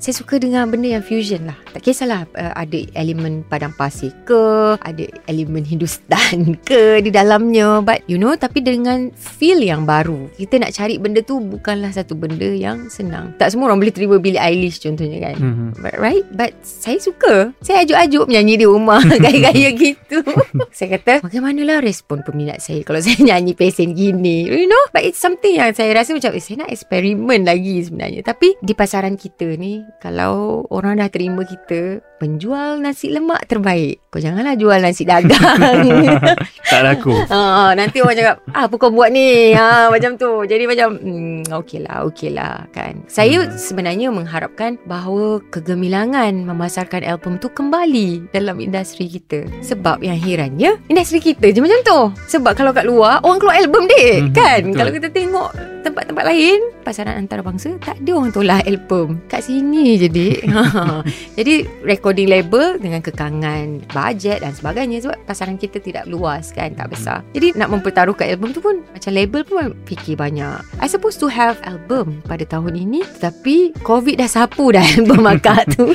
Saya 0.00 0.14
suka 0.16 0.40
dengan 0.40 0.64
benda 0.72 0.96
yang 0.96 1.04
fusion 1.04 1.44
lah. 1.44 1.56
Tak 1.76 1.84
kisahlah 1.84 2.24
uh, 2.40 2.52
ada 2.56 2.78
elemen 2.96 3.44
padang 3.44 3.76
pasir 3.76 4.16
ke, 4.24 4.80
ada 4.80 5.04
elemen 5.28 5.60
Hindustan 5.60 6.56
ke 6.68 7.04
di 7.04 7.12
dalamnya. 7.12 7.84
But 7.84 8.08
you 8.08 8.16
know, 8.16 8.32
tapi 8.32 8.64
dengan 8.64 9.12
feel 9.12 9.60
yang 9.60 9.84
baru. 9.84 10.32
Kita 10.40 10.56
nak 10.56 10.72
cari 10.72 10.96
benda 10.96 11.20
tu 11.20 11.36
bukanlah 11.36 11.92
satu 11.92 12.16
benda 12.16 12.48
yang 12.48 12.88
senang. 12.88 13.36
Tak 13.36 13.52
semua 13.52 13.68
orang 13.68 13.84
boleh 13.84 13.92
terima 13.92 14.16
Billie 14.16 14.40
Eilish 14.40 14.80
contohnya 14.80 15.20
kan. 15.20 15.36
Mhm. 15.36 15.68
But, 15.84 15.94
right? 16.00 16.24
But 16.32 16.56
saya 16.64 16.96
suka. 16.96 17.52
Saya 17.60 17.84
ajuk-ajuk 17.84 18.24
menyanyi 18.24 18.64
di 18.64 18.66
rumah. 18.66 19.04
Gaya-gaya 19.24 19.68
gitu. 19.84 20.24
saya 20.72 20.96
kata, 20.96 21.20
bagaimanalah 21.20 21.84
respon 21.84 22.24
peminat 22.24 22.64
saya 22.64 22.80
kalau 22.80 23.04
saya 23.04 23.20
nyanyi 23.20 23.52
pesen 23.52 23.92
gini? 23.92 24.48
You 24.48 24.64
know? 24.64 24.84
But 24.96 25.04
it's 25.04 25.20
something 25.20 25.60
yang 25.60 25.76
saya 25.76 25.92
rasa 25.92 26.16
macam, 26.16 26.32
eh, 26.32 26.53
saya 26.54 26.70
nak 26.70 26.70
eksperimen 26.70 27.42
lagi 27.42 27.82
sebenarnya. 27.82 28.22
Tapi 28.22 28.54
di 28.62 28.78
pasaran 28.78 29.18
kita 29.18 29.58
ni, 29.58 29.82
kalau 29.98 30.62
orang 30.70 31.02
dah 31.02 31.10
terima 31.10 31.42
kita, 31.42 31.98
penjual 32.22 32.78
nasi 32.78 33.10
lemak 33.10 33.42
terbaik. 33.50 33.98
Kau 34.06 34.22
janganlah 34.22 34.54
jual 34.54 34.78
nasi 34.78 35.02
dagang. 35.02 35.34
Tak 36.64 36.80
laku. 36.80 37.12
Ha, 37.28 37.70
nanti 37.78 37.98
orang 37.98 38.16
cakap, 38.16 38.36
ah, 38.50 38.66
apa 38.66 38.74
kau 38.74 38.90
buat 38.90 39.10
ni? 39.10 39.50
Ha, 39.52 39.90
macam 39.90 40.14
tu. 40.14 40.42
Jadi 40.42 40.64
macam, 40.64 40.94
hmm, 40.96 41.50
okey 41.50 41.82
lah, 41.82 42.06
okey 42.06 42.30
lah 42.30 42.66
kan. 42.70 43.02
Saya 43.06 43.50
sebenarnya 43.52 44.10
mengharapkan 44.10 44.78
bahawa 44.82 45.42
kegemilangan 45.50 46.34
memasarkan 46.40 47.02
album 47.02 47.36
tu 47.36 47.50
kembali 47.50 48.30
dalam 48.30 48.58
industri 48.58 49.10
kita. 49.10 49.46
Sebab 49.60 50.02
yang 50.02 50.16
herannya, 50.16 50.78
industri 50.86 51.18
kita 51.18 51.50
je 51.50 51.58
macam 51.58 51.80
tu. 51.82 51.98
Sebab 52.30 52.54
kalau 52.54 52.70
kat 52.70 52.86
luar, 52.86 53.18
orang 53.22 53.38
keluar 53.38 53.58
album 53.58 53.86
dek, 53.86 54.14
Mhm, 54.22 54.32
kan? 54.32 54.60
betul. 54.64 54.78
Kalau 54.78 54.90
kita 54.94 55.08
tengok 55.10 55.50
tempat-tempat 55.84 56.24
lain, 56.24 56.43
pasaran 56.84 57.16
antarabangsa, 57.16 57.80
tak 57.80 58.00
ada 58.04 58.10
orang 58.16 58.32
tolak 58.32 58.62
album. 58.68 59.20
Kat 59.26 59.44
sini 59.46 59.96
je. 59.96 60.08
Ha. 60.50 61.00
Jadi 61.38 61.64
recording 61.82 62.28
label 62.28 62.76
dengan 62.78 63.00
kekangan 63.00 63.82
bajet 63.90 64.44
dan 64.44 64.52
sebagainya 64.52 65.00
sebab 65.04 65.16
pasaran 65.24 65.56
kita 65.56 65.80
tidak 65.80 66.04
luas 66.06 66.52
kan, 66.52 66.76
tak 66.76 66.92
besar. 66.92 67.24
Jadi 67.32 67.56
nak 67.56 67.72
mempertaruhkan 67.72 68.28
album 68.28 68.52
tu 68.52 68.60
pun 68.60 68.84
macam 68.92 69.10
label 69.14 69.42
pun 69.46 69.72
fikir 69.88 70.18
banyak. 70.18 70.60
I 70.78 70.86
supposed 70.86 71.18
to 71.24 71.28
have 71.30 71.58
album 71.64 72.20
pada 72.28 72.44
tahun 72.44 72.76
ini 72.76 73.00
tetapi 73.18 73.80
COVID 73.80 74.20
dah 74.20 74.30
sapu 74.30 74.74
dah 74.74 74.84
album 74.98 75.24
akak 75.24 75.72
tu. 75.74 75.94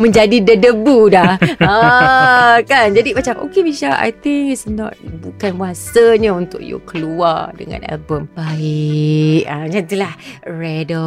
Menjadi 0.00 0.42
dedebu 0.42 1.12
dah. 1.12 1.36
Ah, 1.60 2.58
kan? 2.64 2.96
Jadi 2.96 3.12
macam 3.12 3.44
okay 3.44 3.62
Misha, 3.66 3.92
I 3.96 4.14
think 4.14 4.54
it's 4.54 4.64
not 4.68 4.96
bukan 5.20 5.58
masanya 5.58 6.32
untuk 6.32 6.62
you 6.62 6.80
keluar 6.86 7.52
dengan 7.58 7.82
album. 7.90 8.30
Baik. 8.38 9.44
Ah, 9.46 9.65
macam 9.68 9.82
itulah. 9.84 10.12
Redo 10.46 11.06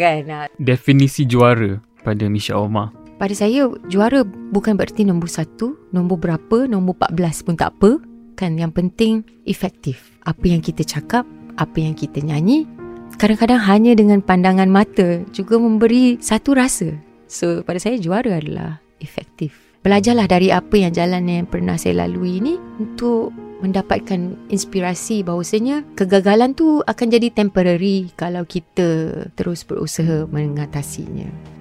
kan. 0.00 0.48
Definisi 0.56 1.28
juara 1.28 1.78
pada 2.02 2.24
Misha 2.28 2.56
Omar. 2.56 2.92
pada 3.14 3.30
saya 3.32 3.70
juara 3.88 4.26
bukan 4.26 4.74
bererti 4.74 5.06
nombor 5.06 5.30
satu, 5.30 5.78
nombor 5.94 6.18
berapa, 6.20 6.66
nombor 6.68 6.98
14 6.98 7.46
pun 7.46 7.54
tak 7.56 7.72
apa. 7.78 8.02
Kan 8.34 8.58
yang 8.58 8.74
penting 8.74 9.22
efektif. 9.46 10.18
Apa 10.26 10.50
yang 10.50 10.60
kita 10.60 10.82
cakap, 10.82 11.22
apa 11.56 11.78
yang 11.78 11.94
kita 11.94 12.18
nyanyi, 12.20 12.66
kadang-kadang 13.14 13.62
hanya 13.62 13.94
dengan 13.94 14.18
pandangan 14.20 14.66
mata 14.66 15.22
juga 15.30 15.56
memberi 15.56 16.18
satu 16.18 16.58
rasa. 16.58 16.90
So 17.30 17.62
pada 17.62 17.78
saya 17.78 17.96
juara 17.96 18.42
adalah 18.42 18.82
efektif. 18.98 19.54
Belajarlah 19.84 20.26
dari 20.26 20.48
apa 20.48 20.74
yang 20.80 20.92
jalan 20.96 21.28
yang 21.28 21.46
pernah 21.46 21.76
saya 21.76 22.04
lalui 22.04 22.40
ini 22.40 22.56
untuk 22.80 23.30
mendapatkan 23.62 24.34
inspirasi 24.50 25.22
bahawasanya 25.22 25.86
kegagalan 25.94 26.56
tu 26.56 26.82
akan 26.82 27.06
jadi 27.10 27.30
temporary 27.30 28.10
kalau 28.18 28.42
kita 28.42 29.28
terus 29.38 29.62
berusaha 29.62 30.26
mengatasinya. 30.26 31.53